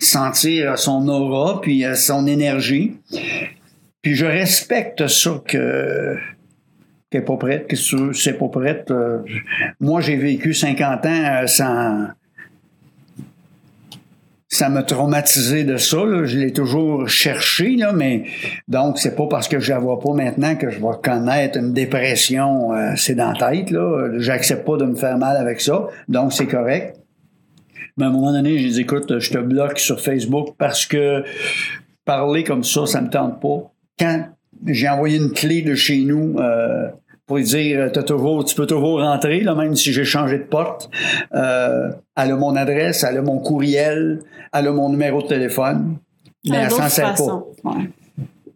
[0.00, 2.96] sentir son aura, puis euh, son énergie.
[4.02, 6.16] Puis je respecte ça que
[7.10, 8.92] qu'elle n'est pas prête, que c'est pas prête.
[9.78, 12.08] moi, j'ai vécu 50 ans sans
[14.54, 16.04] ça m'a traumatisé de ça.
[16.04, 16.24] là.
[16.24, 18.24] Je l'ai toujours cherché, là, mais
[18.68, 21.72] donc c'est pas parce que je la vois pas maintenant que je vais connaître une
[21.72, 22.72] dépression.
[22.72, 22.94] euh,
[23.38, 23.70] tête.
[23.70, 24.10] Là.
[24.18, 26.96] J'accepte pas de me faire mal avec ça, donc c'est correct.
[27.96, 31.24] Mais à un moment donné, j'ai dit écoute, je te bloque sur Facebook parce que
[32.04, 33.72] parler comme ça, ça me tente pas.
[33.98, 34.24] Quand
[34.66, 36.88] j'ai envoyé une clé de chez nous euh,
[37.26, 40.44] pour lui dire T'as toujours, tu peux toujours rentrer, là, même si j'ai changé de
[40.44, 40.90] porte.
[41.34, 44.20] Euh, elle a mon adresse, elle a mon courriel,
[44.52, 45.96] elle a mon numéro de téléphone.
[46.48, 47.44] Mais Euh, elle s'en sert pas.
[47.64, 47.90] Ouais.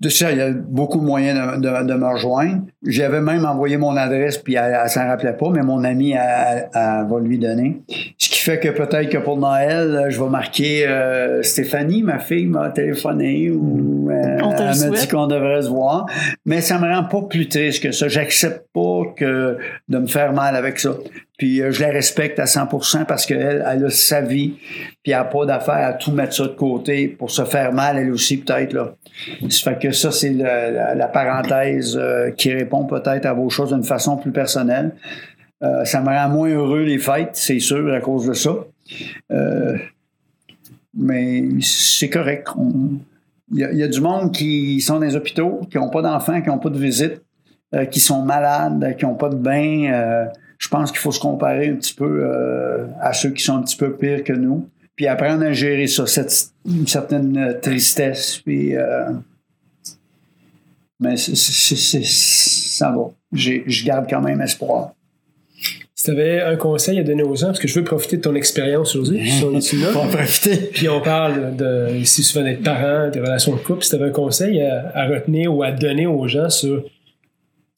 [0.01, 2.63] De ça, il y a beaucoup de moyens de, de- de me rejoindre.
[2.87, 6.21] J'avais même envoyé mon adresse, puis elle, elle s'en rappelait pas, mais mon ami, elle,
[6.21, 7.81] elle- elle va lui donner.
[8.17, 12.47] Ce qui fait que peut-être que pour Noël, je vais marquer euh, Stéphanie, ma fille,
[12.47, 16.07] m'a téléphoné ou euh, elle m'a dit qu'on devrait se voir.
[16.47, 18.07] Mais ça me rend pas plus triste que ça.
[18.09, 20.91] J'accepte pas que de me faire mal avec ça.
[21.39, 24.55] Puis euh, je la respecte à 100% parce qu'elle, elle a sa vie,
[25.03, 27.97] puis elle n'a pas d'affaire à tout mettre ça de côté pour se faire mal,
[27.97, 28.73] elle aussi, peut-être.
[28.73, 28.95] là.
[29.49, 33.85] Ça fait que ça, c'est la, parenthèse euh, qui répond peut-être à vos choses d'une
[33.85, 34.95] façon plus personnelle.
[35.63, 38.57] Euh, ça me rend moins heureux les fêtes, c'est sûr, à cause de ça.
[39.31, 39.79] Euh,
[40.93, 42.49] mais c'est correct.
[43.53, 46.43] Il y, y a du monde qui sont dans les hôpitaux, qui n'ont pas d'enfants,
[46.43, 47.23] qui n'ont pas de visite,
[47.91, 50.29] qui sont malades, qui n'ont pas de bain.
[50.59, 53.63] Je pense qu'il faut se comparer un petit peu euh, à ceux qui sont un
[53.63, 54.69] petit peu pires que nous.
[54.97, 58.39] Puis apprendre à gérer ça, cette, une certaine euh, tristesse.
[58.45, 59.11] Puis, euh,
[60.99, 63.11] mais ça va.
[63.33, 64.93] Je garde quand même espoir.
[65.95, 68.23] Si tu avais un conseil à donner aux gens, parce que je veux profiter de
[68.23, 69.89] ton expérience aujourd'hui, puis on est là.
[69.89, 70.57] Faut en profiter.
[70.73, 73.85] Puis on parle de, ici souvent d'être parent, des relations de couple.
[73.85, 76.85] Si tu avais un conseil à, à retenir ou à donner aux gens sur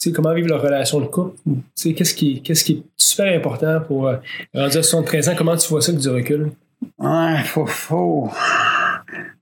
[0.08, 1.38] comment vivre leur relation de couple?
[1.76, 4.16] Qu'est-ce qui, qu'est-ce qui est super important pour euh,
[4.54, 5.34] rendu à 73 ans?
[5.36, 6.52] Comment tu vois ça avec du recul?
[6.98, 8.30] Ouais, faut, faut,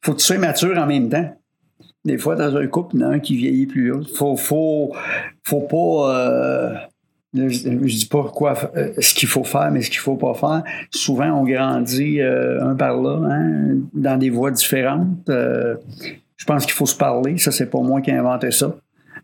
[0.03, 1.37] faut que tu sois mature en même temps.
[2.05, 4.11] Des fois, dans un couple, il y en a un qui vieillit plus l'autre.
[4.17, 4.95] Faut, faut,
[5.45, 6.75] faut pas, euh,
[7.35, 10.35] je, je dis pas quoi, euh, ce qu'il faut faire, mais ce qu'il faut pas
[10.35, 10.63] faire.
[10.91, 15.29] Souvent, on grandit euh, un par là, hein, dans des voies différentes.
[15.29, 17.37] Je pense qu'il faut se parler.
[17.39, 18.75] Ça, c'est pas moi qui ai inventé ça.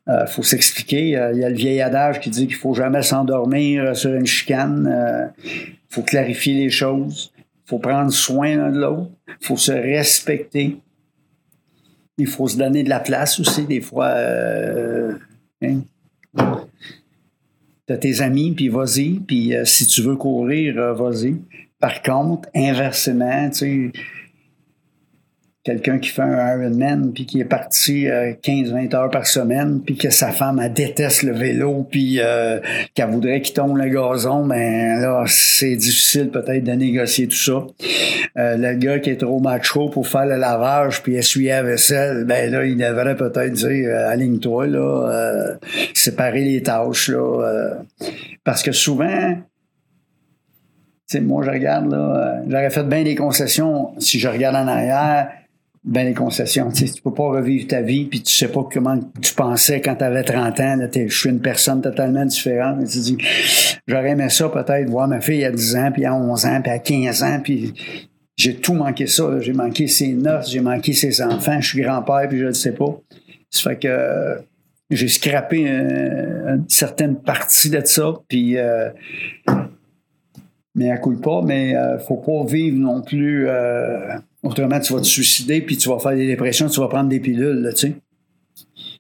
[0.07, 1.09] Il faut s'expliquer.
[1.33, 5.33] Il y a le vieil adage qui dit qu'il faut jamais s'endormir sur une chicane.
[5.45, 7.33] Il faut clarifier les choses.
[7.39, 9.11] Il faut prendre soin l'un de l'autre.
[9.41, 10.77] Il faut se respecter.
[12.19, 14.09] Il faut se donner de la place aussi, des fois.
[14.09, 15.15] Euh,
[15.63, 15.81] hein?
[17.87, 19.21] T'as tes amis, puis vas-y.
[19.21, 21.37] Puis euh, si tu veux courir, euh, vas-y.
[21.81, 23.93] Par contre, inversement, tu sais,
[25.65, 30.11] quelqu'un qui fait un Ironman puis qui est parti 15-20 heures par semaine puis que
[30.11, 32.61] sa femme elle déteste le vélo puis euh,
[32.95, 37.65] qu'elle voudrait qu'il tombe le gazon ben là c'est difficile peut-être de négocier tout ça.
[38.37, 42.25] Euh, le gars qui est trop macho pour faire le lavage puis essuyer la vaisselle
[42.25, 45.55] ben là il devrait peut-être dire euh, aligne-toi là euh,
[45.95, 47.75] séparer les tâches là euh,
[48.45, 49.37] parce que souvent
[51.07, 54.67] tu sais, moi, je regarde, là, j'aurais fait bien des concessions si je regarde en
[54.67, 55.29] arrière
[55.85, 56.71] ben les concessions.
[56.71, 59.97] Tu sais, peux pas revivre ta vie, puis tu sais pas comment tu pensais quand
[59.97, 60.77] tu avais 30 ans.
[60.77, 62.83] Là, je suis une personne totalement différente.
[62.83, 63.19] Et tu dis,
[63.87, 66.73] j'aurais aimé ça peut-être voir ma fille à 10 ans, puis à 11 ans, puis
[66.73, 67.75] à 15 ans, puis
[68.37, 69.39] j'ai tout manqué ça.
[69.41, 71.61] J'ai manqué ses noces, j'ai manqué ses enfants.
[71.61, 72.99] Je suis grand-père, puis je le sais pas.
[73.51, 74.37] Ça fait que euh,
[74.91, 78.57] j'ai scrappé euh, une certaine partie de ça, puis...
[78.57, 78.89] Euh,
[80.75, 85.01] mais à coup pas, mais euh, faut pas vivre non plus euh, autrement tu vas
[85.01, 87.89] te suicider puis tu vas faire des dépressions, tu vas prendre des pilules, là, tu
[87.89, 87.95] sais.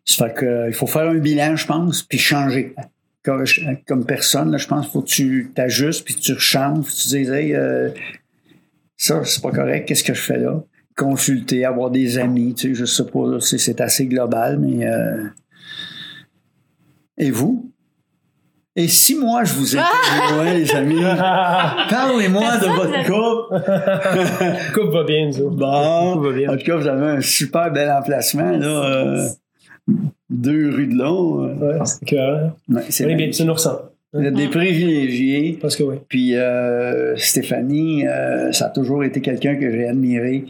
[0.04, 2.74] Ça fait que euh, il faut faire un bilan, je pense, puis changer.
[3.86, 7.54] Comme, personne, là, je pense faut que tu t'ajustes puis tu changes, tu dis hey,
[7.54, 7.88] euh,
[8.98, 10.62] ça, c'est pas correct, qu'est-ce que je fais là?
[10.96, 15.24] Consulter, avoir des amis, tu sais, je sais pas, c'est assez global, mais euh...
[17.16, 17.73] Et vous?
[18.76, 20.36] Et si moi, je vous ai Ah!
[20.38, 21.00] ouais, les amis,
[21.90, 24.74] parlez-moi de votre couple.
[24.74, 25.56] coupe va bien, nous autres.
[25.56, 26.52] Bon, Coupe va bien.
[26.52, 28.66] en tout cas, vous avez un super bel emplacement, là.
[28.66, 29.28] euh,
[30.28, 31.44] deux rues de long.
[31.44, 31.54] euh.
[31.78, 32.16] Ouais, c'est que,
[32.68, 33.26] Ouais, c'est on est bien.
[33.28, 33.78] bien, tu nous ressens.
[34.14, 35.58] Vous êtes des privilégiés.
[35.60, 35.96] Parce que oui.
[36.08, 40.44] Puis euh, Stéphanie, euh, ça a toujours été quelqu'un que j'ai admiré.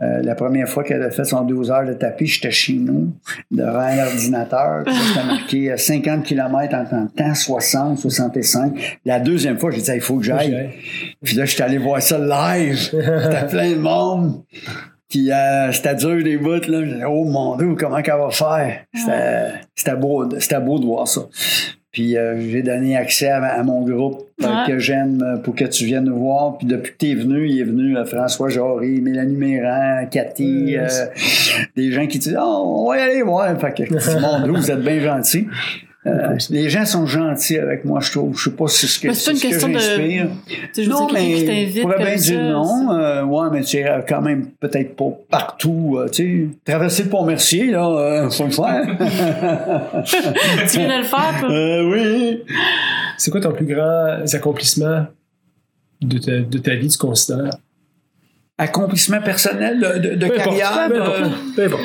[0.00, 3.12] Euh, la première fois qu'elle a fait son 12 heures de tapis, j'étais chez nous,
[3.50, 4.84] devant un ordinateur.
[4.84, 8.98] Puis là, C'était marqué euh, 50 km en temps de temps, 60, 65.
[9.04, 10.70] La deuxième fois, j'ai dit, il faut que j'aille.
[11.22, 12.76] Puis là, j'étais allé voir ça live.
[12.78, 14.44] C'était plein de monde.
[15.08, 16.84] Puis euh, c'était dur des bouts, là.
[16.84, 18.84] J'ai dit, oh mon Dieu, comment qu'elle va faire?
[18.94, 21.22] C'était, c'était beau, c'était beau de voir ça.
[21.92, 24.46] Puis euh, j'ai donné accès à, à mon groupe Ouais.
[24.66, 26.56] que j'aime euh, pour que tu viennes nous voir.
[26.56, 30.76] Puis depuis que tu es venu, il est venu euh, François Jarry, Mélanie Méran, Cathy,
[30.76, 30.80] Mm.
[30.80, 30.88] euh,
[31.76, 33.60] des gens qui disent Oh, on va y aller voir.
[33.60, 35.46] Fait que vous êtes bien gentils.
[36.06, 38.34] Euh, les gens sont gentils avec moi, je trouve.
[38.38, 40.28] Je sais pas si c'est ce que, c'est une ce que question de- j'inspire.
[40.72, 42.90] Sais, Non, qui mais t'invite je pourrais bien dire ça, non.
[42.92, 45.96] Euh, ouais, mais tu iras quand même peut-être pas partout.
[45.98, 48.80] euh, tu sais, traverser le pont Mercier, là, euh, faut le faire.
[50.06, 51.50] tu viens de le faire, toi?
[51.50, 52.44] euh, oui.
[53.18, 55.06] C'est quoi ton plus grand accomplissement
[56.00, 57.50] de ta, de ta vie, tu considères?
[58.56, 60.88] Accomplissement personnel de, de- carrière.
[60.88, 61.84] peu importe, peu importe.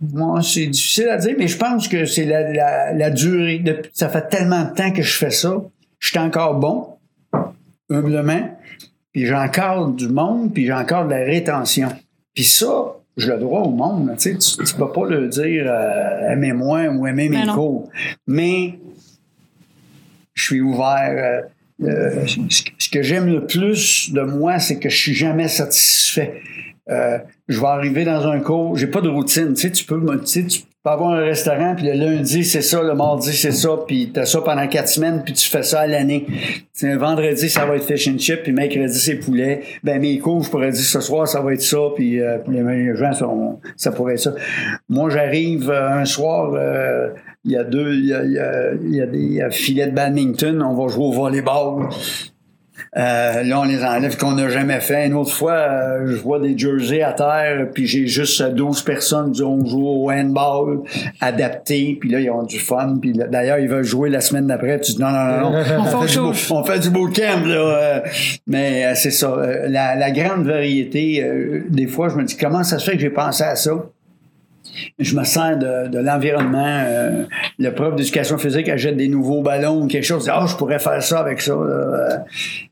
[0.00, 3.58] Moi, c'est difficile à dire, mais je pense que c'est la, la, la durée.
[3.60, 5.56] De, ça fait tellement de temps que je fais ça.
[5.98, 6.88] Je suis encore bon,
[7.90, 8.50] humblement.
[9.12, 11.88] Puis j'ai encore du monde, puis j'ai encore de la rétention.
[12.34, 12.66] Puis ça,
[13.16, 14.10] je le dois au monde.
[14.18, 17.88] Tu sais, tu, tu peux pas le dire euh, aimez-moi ou aimez mes Ben cours.
[18.26, 18.78] Mais
[20.34, 21.42] je suis ouvert.
[21.82, 25.14] euh, euh, ce que- ce que j'aime le plus de moi, c'est que je suis
[25.14, 26.40] jamais satisfait.
[26.88, 27.18] Euh,
[27.48, 29.54] je vais arriver dans un cours, j'ai pas de routine.
[29.54, 32.62] Tu sais, tu peux, tu sais, tu peux avoir un restaurant, puis le lundi, c'est
[32.62, 35.80] ça, le mardi, c'est ça, puis t'as ça pendant quatre semaines, puis tu fais ça
[35.80, 36.26] à l'année.
[36.28, 39.62] Tu sais, vendredi, ça va être fish and chip, puis mercredi, c'est poulet.
[39.82, 42.94] Ben, mes cours, je pourrais dire ce soir, ça va être ça, puis euh, les,
[42.94, 44.34] gens, sont, ça pourrait être ça.
[44.88, 47.08] Moi, j'arrive euh, un soir, euh,
[47.44, 50.62] il y a deux, il y a, y a- y a des filets de badminton,
[50.62, 51.88] on va jouer au volleyball.
[52.96, 55.06] Euh, là, on les enlève qu'on n'a jamais fait.
[55.06, 58.82] Une autre fois, euh, je vois des jerseys à terre, puis j'ai juste euh, 12
[58.82, 60.80] personnes qui ont joué au handball
[61.20, 62.96] adapté, puis là, ils ont du fun.
[63.00, 64.80] Puis d'ailleurs, ils veulent jouer la semaine d'après.
[64.80, 65.58] Tu dis non, non, non, non.
[65.58, 67.54] On fait on, autre fait du, beau- on fait du bootcamp, là.
[67.54, 68.00] euh,
[68.46, 69.28] mais euh, c'est ça.
[69.30, 72.96] euh, la, la grande variété, euh, des fois, je me dis, comment ça se fait
[72.96, 73.72] que j'ai pensé à ça?
[74.98, 76.82] Je me sers de, de l'environnement.
[76.86, 77.24] Euh,
[77.58, 80.28] le prof d'éducation physique achète des nouveaux ballons ou quelque chose.
[80.32, 81.54] Ah, je pourrais faire ça avec ça.
[81.54, 82.24] là.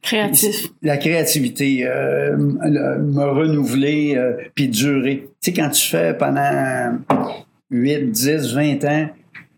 [0.03, 0.69] Créatif.
[0.83, 5.29] La créativité, euh, le- me renouveler euh, puis durer.
[5.43, 6.99] Tu sais, quand tu fais pendant
[7.71, 9.09] 8, 10, 20 ans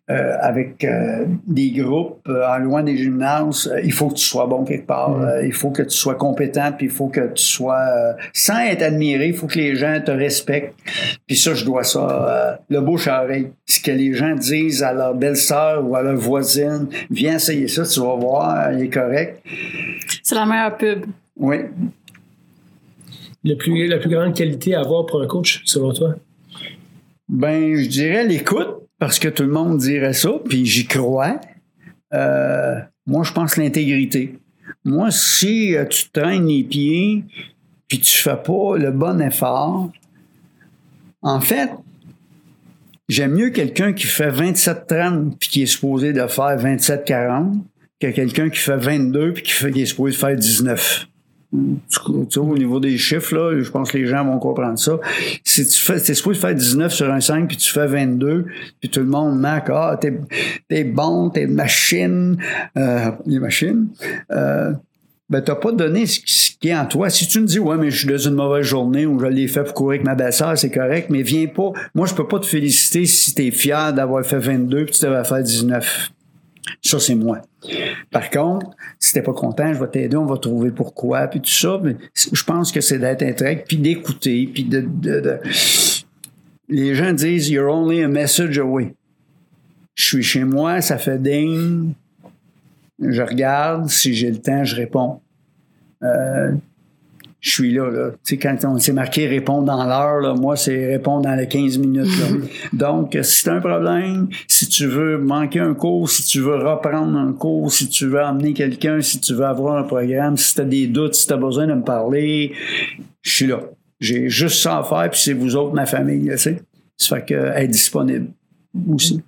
[0.08, 4.24] euh, avec euh, des groupes euh, en loin des gymnases, euh, il faut que tu
[4.24, 5.20] sois bon quelque part.
[5.20, 7.80] Euh, il faut que tu sois compétent, puis il faut que tu sois...
[7.80, 10.74] euh, sans être admiré, il faut que les gens te respectent.
[11.26, 11.98] Puis ça, je dois ça.
[12.52, 13.50] euh, le bouche à oreille.
[13.66, 17.84] Ce que les gens disent à leur belle-sœur ou à leur voisine, viens essayer ça,
[17.84, 19.42] tu vas voir, il est correct.
[20.22, 21.04] C'est la meilleure pub.
[21.36, 21.56] Oui,
[23.44, 26.14] Le plus, la plus grande qualité à avoir pour un coach, selon toi?
[27.28, 31.40] Ben, je dirais l'écoute, parce que tout le monde dirait ça, puis j'y crois.
[32.14, 32.76] Euh,
[33.06, 34.38] moi, je pense l'intégrité.
[34.84, 37.24] Moi, si euh, tu traînes les pieds,
[37.88, 39.90] puis tu fais pas le bon effort,
[41.22, 41.70] en fait,
[43.08, 47.54] j'aime mieux quelqu'un qui fait 27-30 puis qui est supposé de faire 27-40
[48.00, 51.06] que quelqu'un qui fait 22 puis qui, fait, qui est supposé de faire 19.
[51.52, 54.98] Tu au niveau des chiffres, là, je pense que les gens vont comprendre ça.
[55.44, 58.46] Si tu fais, t'es supposé faire 19 sur un 5, puis tu fais 22,
[58.80, 60.18] puis tout le monde marque, ah, t'es,
[60.68, 62.36] t'es bon, t'es machine,
[62.76, 63.88] euh, les machines,
[64.32, 64.72] euh,
[65.28, 66.20] ben, t'as pas donné ce
[66.60, 67.10] qui est en toi.
[67.10, 69.48] Si tu me dis, ouais, mais je suis dans une mauvaise journée ou je l'ai
[69.48, 71.72] fait pour courir avec ma belle-sœur, c'est correct, mais viens pas.
[71.94, 75.24] Moi, je peux pas te féliciter si t'es fier d'avoir fait 22 puis tu devais
[75.24, 76.10] faire 19.
[76.82, 77.40] Ça, c'est moi.
[78.10, 81.50] Par contre, si t'es pas content, je vais t'aider, on va trouver pourquoi, puis tout
[81.50, 81.80] ça.
[81.82, 85.40] Mais je pense que c'est d'être intègre, puis d'écouter, puis de-
[86.68, 88.94] Les gens disent «You're only a message away».
[89.94, 91.92] Je suis chez moi, ça fait ding.
[93.00, 95.20] Je regarde, si j'ai le temps, je réponds.
[96.02, 96.52] Euh,
[97.46, 98.10] je suis là, là.
[98.24, 101.78] Tu sais, quand on s'est marqué répondre dans l'heure, moi, c'est répondre dans les 15
[101.78, 102.10] minutes.
[102.18, 102.36] là.
[102.72, 106.56] Donc, si tu as un problème, si tu veux manquer un cours, si tu veux
[106.56, 110.56] reprendre un cours, si tu veux emmener quelqu'un, si tu veux avoir un programme, si
[110.56, 112.52] tu as des doutes, si tu as besoin de me parler,
[113.22, 113.60] je suis là.
[114.00, 116.62] J'ai juste ça à faire, puis c'est vous autres, ma famille, tu sais.
[116.96, 118.26] Ça fait que être disponible
[118.92, 119.22] aussi.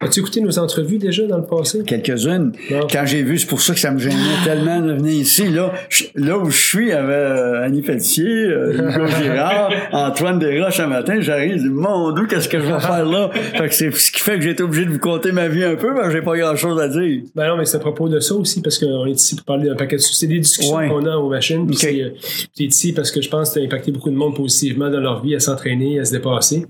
[0.00, 1.82] As-tu écouté nos entrevues déjà dans le passé?
[1.86, 2.52] Quelques-unes.
[2.92, 4.14] Quand j'ai vu, c'est pour ça que ça me gênait
[4.44, 5.48] tellement de venir ici.
[5.48, 10.80] Là, je- là où je suis, avait euh, Annie Pelletier, euh, Hugo Girard, Antoine Desroches
[10.80, 11.20] un matin.
[11.20, 13.30] J'arrive, je dis, mon Dieu, qu'est-ce que je vais faire là?
[13.32, 15.64] Fait que c'est ce qui fait que j'ai été obligé de vous conter ma vie
[15.64, 17.22] un peu, que j'ai pas grand-chose à dire.
[17.34, 19.68] Ben non, mais c'est à propos de ça aussi, parce qu'on est ici pour parler
[19.68, 20.88] d'un paquet de C'est des discussions Ouais.
[20.88, 21.66] qu'on a aux machines.
[21.66, 21.80] Puis Ok.
[21.80, 22.10] c'est, euh,
[22.56, 24.90] tu es ici parce que je pense que tu as impacté beaucoup de monde positivement
[24.90, 26.66] dans leur vie à s'entraîner, à se dépasser.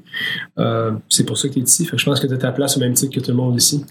[0.58, 1.84] Euh, c'est pour ça que tu es ici.
[1.84, 3.36] Fait que je pense que tu as ta place au même titre que tout le
[3.36, 3.84] monde ici.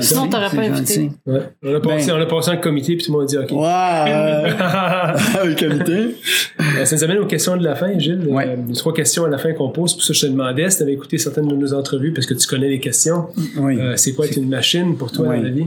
[0.00, 1.10] Sinon, t'aurais c'est pas invité.
[1.26, 1.40] Ouais.
[1.62, 3.38] On, a passé, Ben- on a passé en comité, puis tout le monde a dit
[3.38, 3.52] OK.
[3.52, 6.14] Euh, le comité.
[6.60, 8.26] Euh, Ça nous amène aux questions de la fin, Gilles.
[8.28, 8.46] Ouais.
[8.48, 9.94] Euh, les trois questions à la fin qu'on pose.
[9.94, 12.34] Pour ça, je te demandais si tu avais écouté certaines de nos entrevues parce que
[12.34, 13.26] tu connais les questions.
[13.58, 13.78] Oui.
[13.78, 15.36] Euh, c'est quoi être une machine pour toi Ouais.
[15.38, 15.66] dans la vie?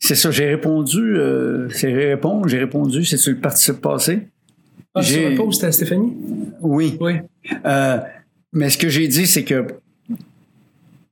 [0.00, 4.26] C'est ça, j'ai répondu, euh, c'est répondre, j'ai répondu, c'est sur le participe passé.
[4.94, 6.14] Ah, tu J'ai- reposes, à Stéphanie?
[6.60, 6.96] Oui.
[7.00, 7.12] Oui.
[7.64, 7.98] Euh,
[8.52, 9.66] mais ce que j'ai dit, c'est que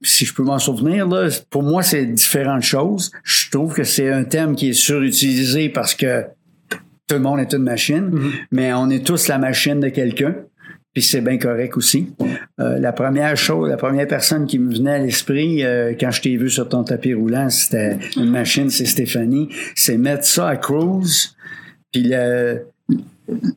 [0.06, 3.10] si je peux m'en souvenir, là, pour moi, c'est différentes choses.
[3.24, 6.24] Je trouve que c'est un thème qui est surutilisé parce que
[7.08, 8.10] tout le monde est une machine,
[8.50, 10.34] mais on est tous la machine de quelqu'un.
[10.92, 12.14] Puis c'est bien correct aussi.
[12.58, 16.22] Euh, la première chose, la première personne qui me venait à l'esprit euh, quand je
[16.22, 19.50] t'ai vu sur ton tapis roulant, c'était une machine, c'est Stéphanie.
[19.74, 21.36] C'est mettre ça à cruise,
[21.92, 22.62] puis le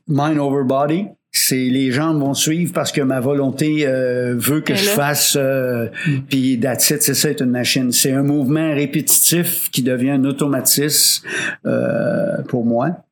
[0.08, 4.74] mind over body, c'est les jambes vont suivre parce que ma volonté euh, veut que
[4.74, 4.92] Et je là?
[4.96, 5.88] fasse euh,
[6.28, 10.26] puis that's it, c'est ça être une machine c'est un mouvement répétitif qui devient un
[10.26, 11.26] automatisme
[11.66, 13.04] euh, pour moi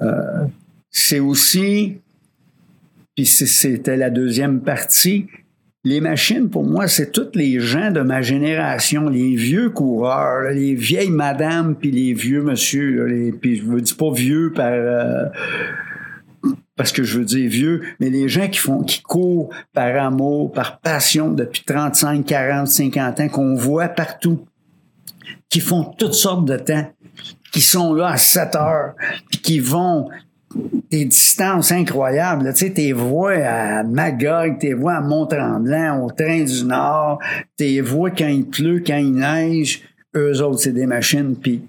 [0.00, 0.44] Euh,
[0.90, 1.96] c'est aussi
[3.16, 5.26] puis c'est- c'était la deuxième partie
[5.84, 10.74] les machines, pour moi, c'est tous les gens de ma génération, les vieux coureurs, les
[10.74, 13.32] vieilles madames, puis les vieux monsieur.
[13.40, 15.24] puis je veux dire pas vieux par euh,
[16.78, 20.52] parce que je veux dire vieux, mais les gens qui font, qui courent par amour,
[20.52, 24.46] par passion depuis 35, 40, 50 ans, qu'on voit partout,
[25.50, 26.88] qui font toutes sortes de temps,
[27.52, 28.94] qui sont là à 7 heures,
[29.28, 30.08] puis qui vont
[30.90, 32.48] des distances incroyables.
[32.54, 37.18] Tu sais, tes voix à Magog, tes voix à Mont-Tremblant, au Train du Nord,
[37.56, 39.82] tes voix quand il pleut, quand il neige,
[40.16, 41.62] eux autres, c'est des machines, puis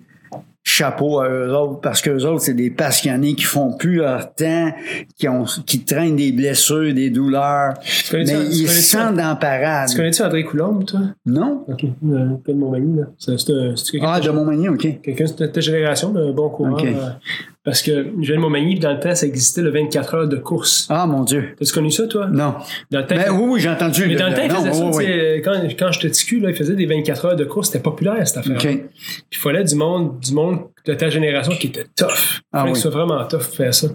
[0.64, 4.72] chapeau à eux autres, parce qu'eux autres, c'est des passionnés qui font plus leur temps,
[5.18, 7.74] qui, ont, qui traînent des blessures, des douleurs,
[8.14, 9.90] mais ils se sentent dans la parade.
[9.90, 11.00] Tu connais-tu André Coulombe, toi?
[11.26, 11.64] Non?
[11.68, 11.84] OK.
[11.86, 13.06] Euh, pas de Montmagny, là.
[13.18, 15.02] C'est c'est un- c'est Ah, de de Montmagny, OK.
[15.02, 16.74] quelqu'un de ta génération, un bon coureur.
[16.74, 16.84] OK.
[16.86, 17.10] Euh,
[17.66, 20.88] Parce que Joël Montmagny, dans le temps, ça existait le 24 heures de course.
[20.90, 21.56] Ah, mon Dieu.
[21.60, 22.28] T'as-tu connu ça, toi?
[22.28, 22.56] Non.
[22.90, 24.06] Dans le temps, Ben, oui, oui, j'ai entendu.
[24.08, 25.42] mais dans le temps, il non, ça, oui, oui.
[25.44, 28.26] quand, quand j'étais petit cul, là, il faisait des 24 heures de course, c'était populaire,
[28.28, 28.56] cette affaire.
[28.56, 28.62] OK.
[28.62, 28.82] Puis
[29.34, 32.08] il fallait du monde, du monde de ta génération qui était tough.
[32.08, 32.82] Il Ah fallait que oui.
[32.82, 33.88] ce soit vraiment tough pour faire ça.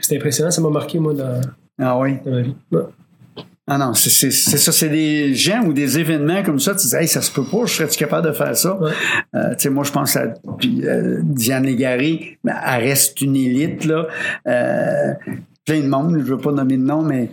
[0.00, 1.40] C'était impressionnant, ça m'a marqué, moi, dans,
[1.78, 2.16] Ah oui.
[2.24, 2.54] dans ma vie.
[2.72, 2.82] Ouais.
[3.68, 6.86] Ah non, c'est c'est- c'est ça, c'est des gens ou des événements comme ça, tu
[6.86, 8.78] dis, hey, ça se peut pas, je serais-tu capable de faire ça?
[8.80, 8.92] Ouais.
[9.34, 10.28] Euh, tu sais, moi, je pense à
[10.58, 14.06] puis, euh, Diane Légaré, elle reste une élite, là.
[14.46, 15.12] Euh,
[15.64, 17.28] plein de monde, je veux pas nommer de nom, mais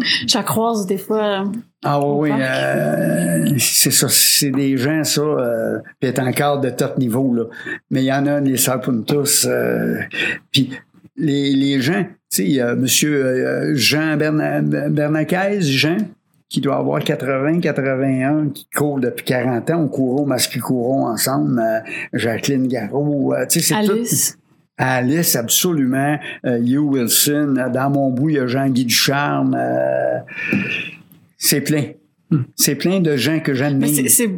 [0.00, 1.42] Je la croise des fois.
[1.42, 1.44] euh,
[1.84, 6.98] ah oui, euh, c'est ça, c'est des gens, ça, euh, puis est encore de top
[6.98, 7.44] niveau, là.
[7.90, 10.00] Mais il y en a, les Sarpuntus, euh,
[10.50, 10.70] puis
[11.20, 15.98] les, les gens, tu sais, il y a monsieur euh, Jean Berna, Bernacaise, Jean,
[16.48, 21.60] qui doit avoir 80, 81, qui court depuis 40 ans, on au masque couron ensemble,
[21.60, 21.78] euh,
[22.12, 23.92] Jacqueline Garot, euh, tu sais, c'est tout.
[23.92, 24.36] Alice.
[24.82, 26.18] Alice, absolument.
[26.46, 27.54] Euh, Hugh Wilson.
[27.72, 29.54] Dans mon bout, il y a Jean-Guy Ducharme.
[29.54, 30.18] Euh,
[31.36, 31.84] c'est plein.
[32.56, 33.88] C'est plein de gens que j'admire.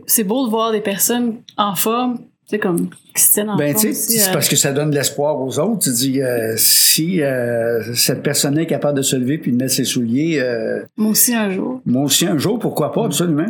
[0.07, 2.19] c'est- beau de voir des personnes en forme,
[2.53, 4.91] sais, comme qui se tiennent en Ben, tu sais, c'est euh, parce que ça donne
[4.91, 5.79] de l'espoir aux autres.
[5.81, 9.73] Tu dis, euh, si euh, cette personne est capable de se lever puis de mettre
[9.73, 11.81] ses souliers, euh, Moi aussi, un jour.
[11.87, 13.47] moi aussi un jour, pourquoi pas, absolument.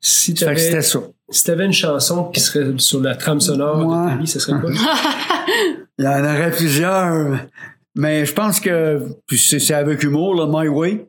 [0.00, 1.00] Si t'avais ça.
[1.30, 4.04] si t'avais une chanson qui serait sur la trame sonore Ouais.
[4.04, 4.70] de ta vie, ce serait quoi?
[5.98, 7.38] Il y en aurait plusieurs.
[7.96, 11.06] Mais je pense que puis c'est c'est avec humour, là, My Way.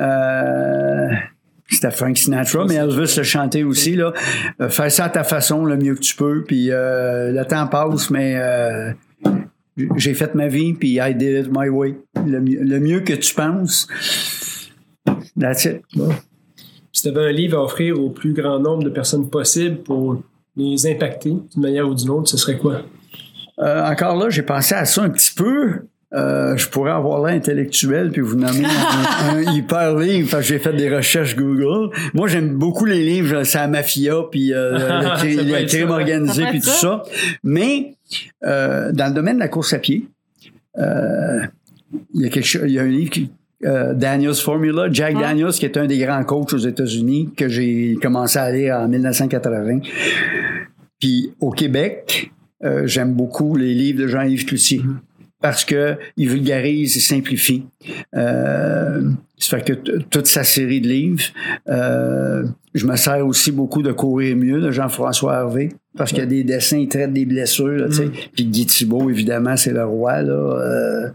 [0.00, 1.08] Euh,
[1.74, 3.96] c'était Frank Sinatra, mais Elvis l'a chanté aussi.
[3.96, 4.12] Là.
[4.60, 6.42] Euh, fais ça à ta façon, le mieux que tu peux.
[6.44, 8.92] Puis euh, le temps passe, mais euh,
[9.96, 11.96] j'ai fait ma vie, puis I did it my way.
[12.24, 13.86] Le, mieux- le mieux que tu penses.
[15.38, 15.82] That's it.
[16.92, 20.22] Si tu avais un livre à offrir au plus grand nombre de personnes possible pour
[20.56, 22.82] les impacter d'une manière ou d'une autre, ce serait quoi?
[23.58, 25.86] Encore là, j'ai pensé à ça un petit peu.
[26.14, 30.48] Euh, je pourrais avoir l'air intellectuel puis vous nommer un, un hyper livre parce que
[30.48, 31.94] j'ai fait des recherches Google.
[32.12, 34.78] Moi, j'aime beaucoup les livres, c'est la mafia puis euh,
[35.22, 37.02] le, le crime organisé puis tout ça.
[37.42, 37.94] Mais
[38.44, 40.06] euh, dans le domaine de la course à pied,
[40.76, 43.30] il y a quelque il y a un livre qui
[43.62, 45.28] Daniels Formula, Jack Ah.
[45.28, 48.88] Daniels, qui est un des grands coachs aux États-Unis, que j'ai commencé à lire en
[48.88, 49.80] 1980.
[50.98, 52.32] Puis au Québec,
[52.84, 54.82] j'aime beaucoup les livres de Jean-Yves Cloutier
[55.42, 57.64] parce que il vulgarise, il simplifie.
[58.14, 59.02] Euh,
[59.36, 61.24] ça fait que toute sa série de livres.
[61.68, 62.44] Euh,
[62.74, 66.26] je me sers aussi beaucoup de Courir mieux de Jean-François Hervé parce qu'il y a
[66.26, 67.66] des dessins, il traite des blessures.
[67.66, 68.08] Là, sais.
[68.34, 70.22] Puis Guy Thibault, évidemment, c'est le roi.
[70.22, 70.32] Là.
[70.32, 71.08] Euh,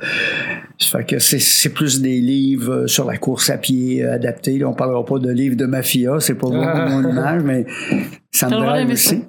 [0.77, 4.59] ça fait que c'est, plus des livres sur la course à pied euh, adaptés.
[4.59, 6.59] Là, on parlera pas de livres de mafia, c'est pas beaucoup
[6.89, 7.65] mon image, mais
[8.31, 9.23] ça me drive aussi.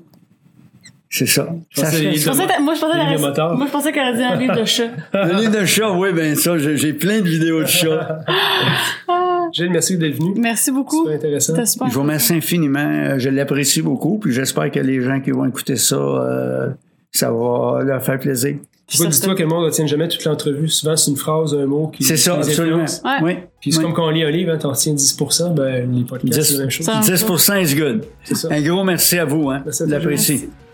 [1.11, 1.49] C'est ça.
[1.71, 3.57] Je Je pensais moi, je pensais motards.
[3.57, 4.89] moi, je pensais qu'elle allait dire un livre de chat.
[5.15, 8.21] Le livre de chat, oui, ben ça, j'ai, plein de vidéos de chats.
[9.53, 10.35] Gilles, merci d'être venu.
[10.37, 11.05] Merci beaucoup.
[11.05, 11.65] Super intéressant.
[11.65, 11.89] Super.
[11.89, 12.81] Je vous remercie infiniment.
[12.81, 14.19] Euh, Je l'apprécie beaucoup.
[14.19, 16.69] Puis j'espère que les gens qui vont écouter ça, euh,
[17.11, 18.57] ça va leur faire plaisir.
[18.89, 20.69] Dis-toi que le monde ne retienne jamais toute l'entrevue?
[20.69, 22.85] Souvent, c'est une phrase, un mot qui C'est ça, absolument.
[23.05, 23.11] Ouais.
[23.23, 23.37] Oui.
[23.61, 23.85] Puis c'est Oui.
[23.85, 25.17] comme quand on lit un livre, hein, t'en retiens 10
[25.55, 26.87] ben les podcasts, 10, c'est la même chose.
[26.87, 28.05] Ça- 10 is good.
[28.25, 28.49] C'est ça.
[28.51, 29.51] Un gros merci à vous.
[29.51, 29.63] Hein.
[29.65, 30.68] Merci à.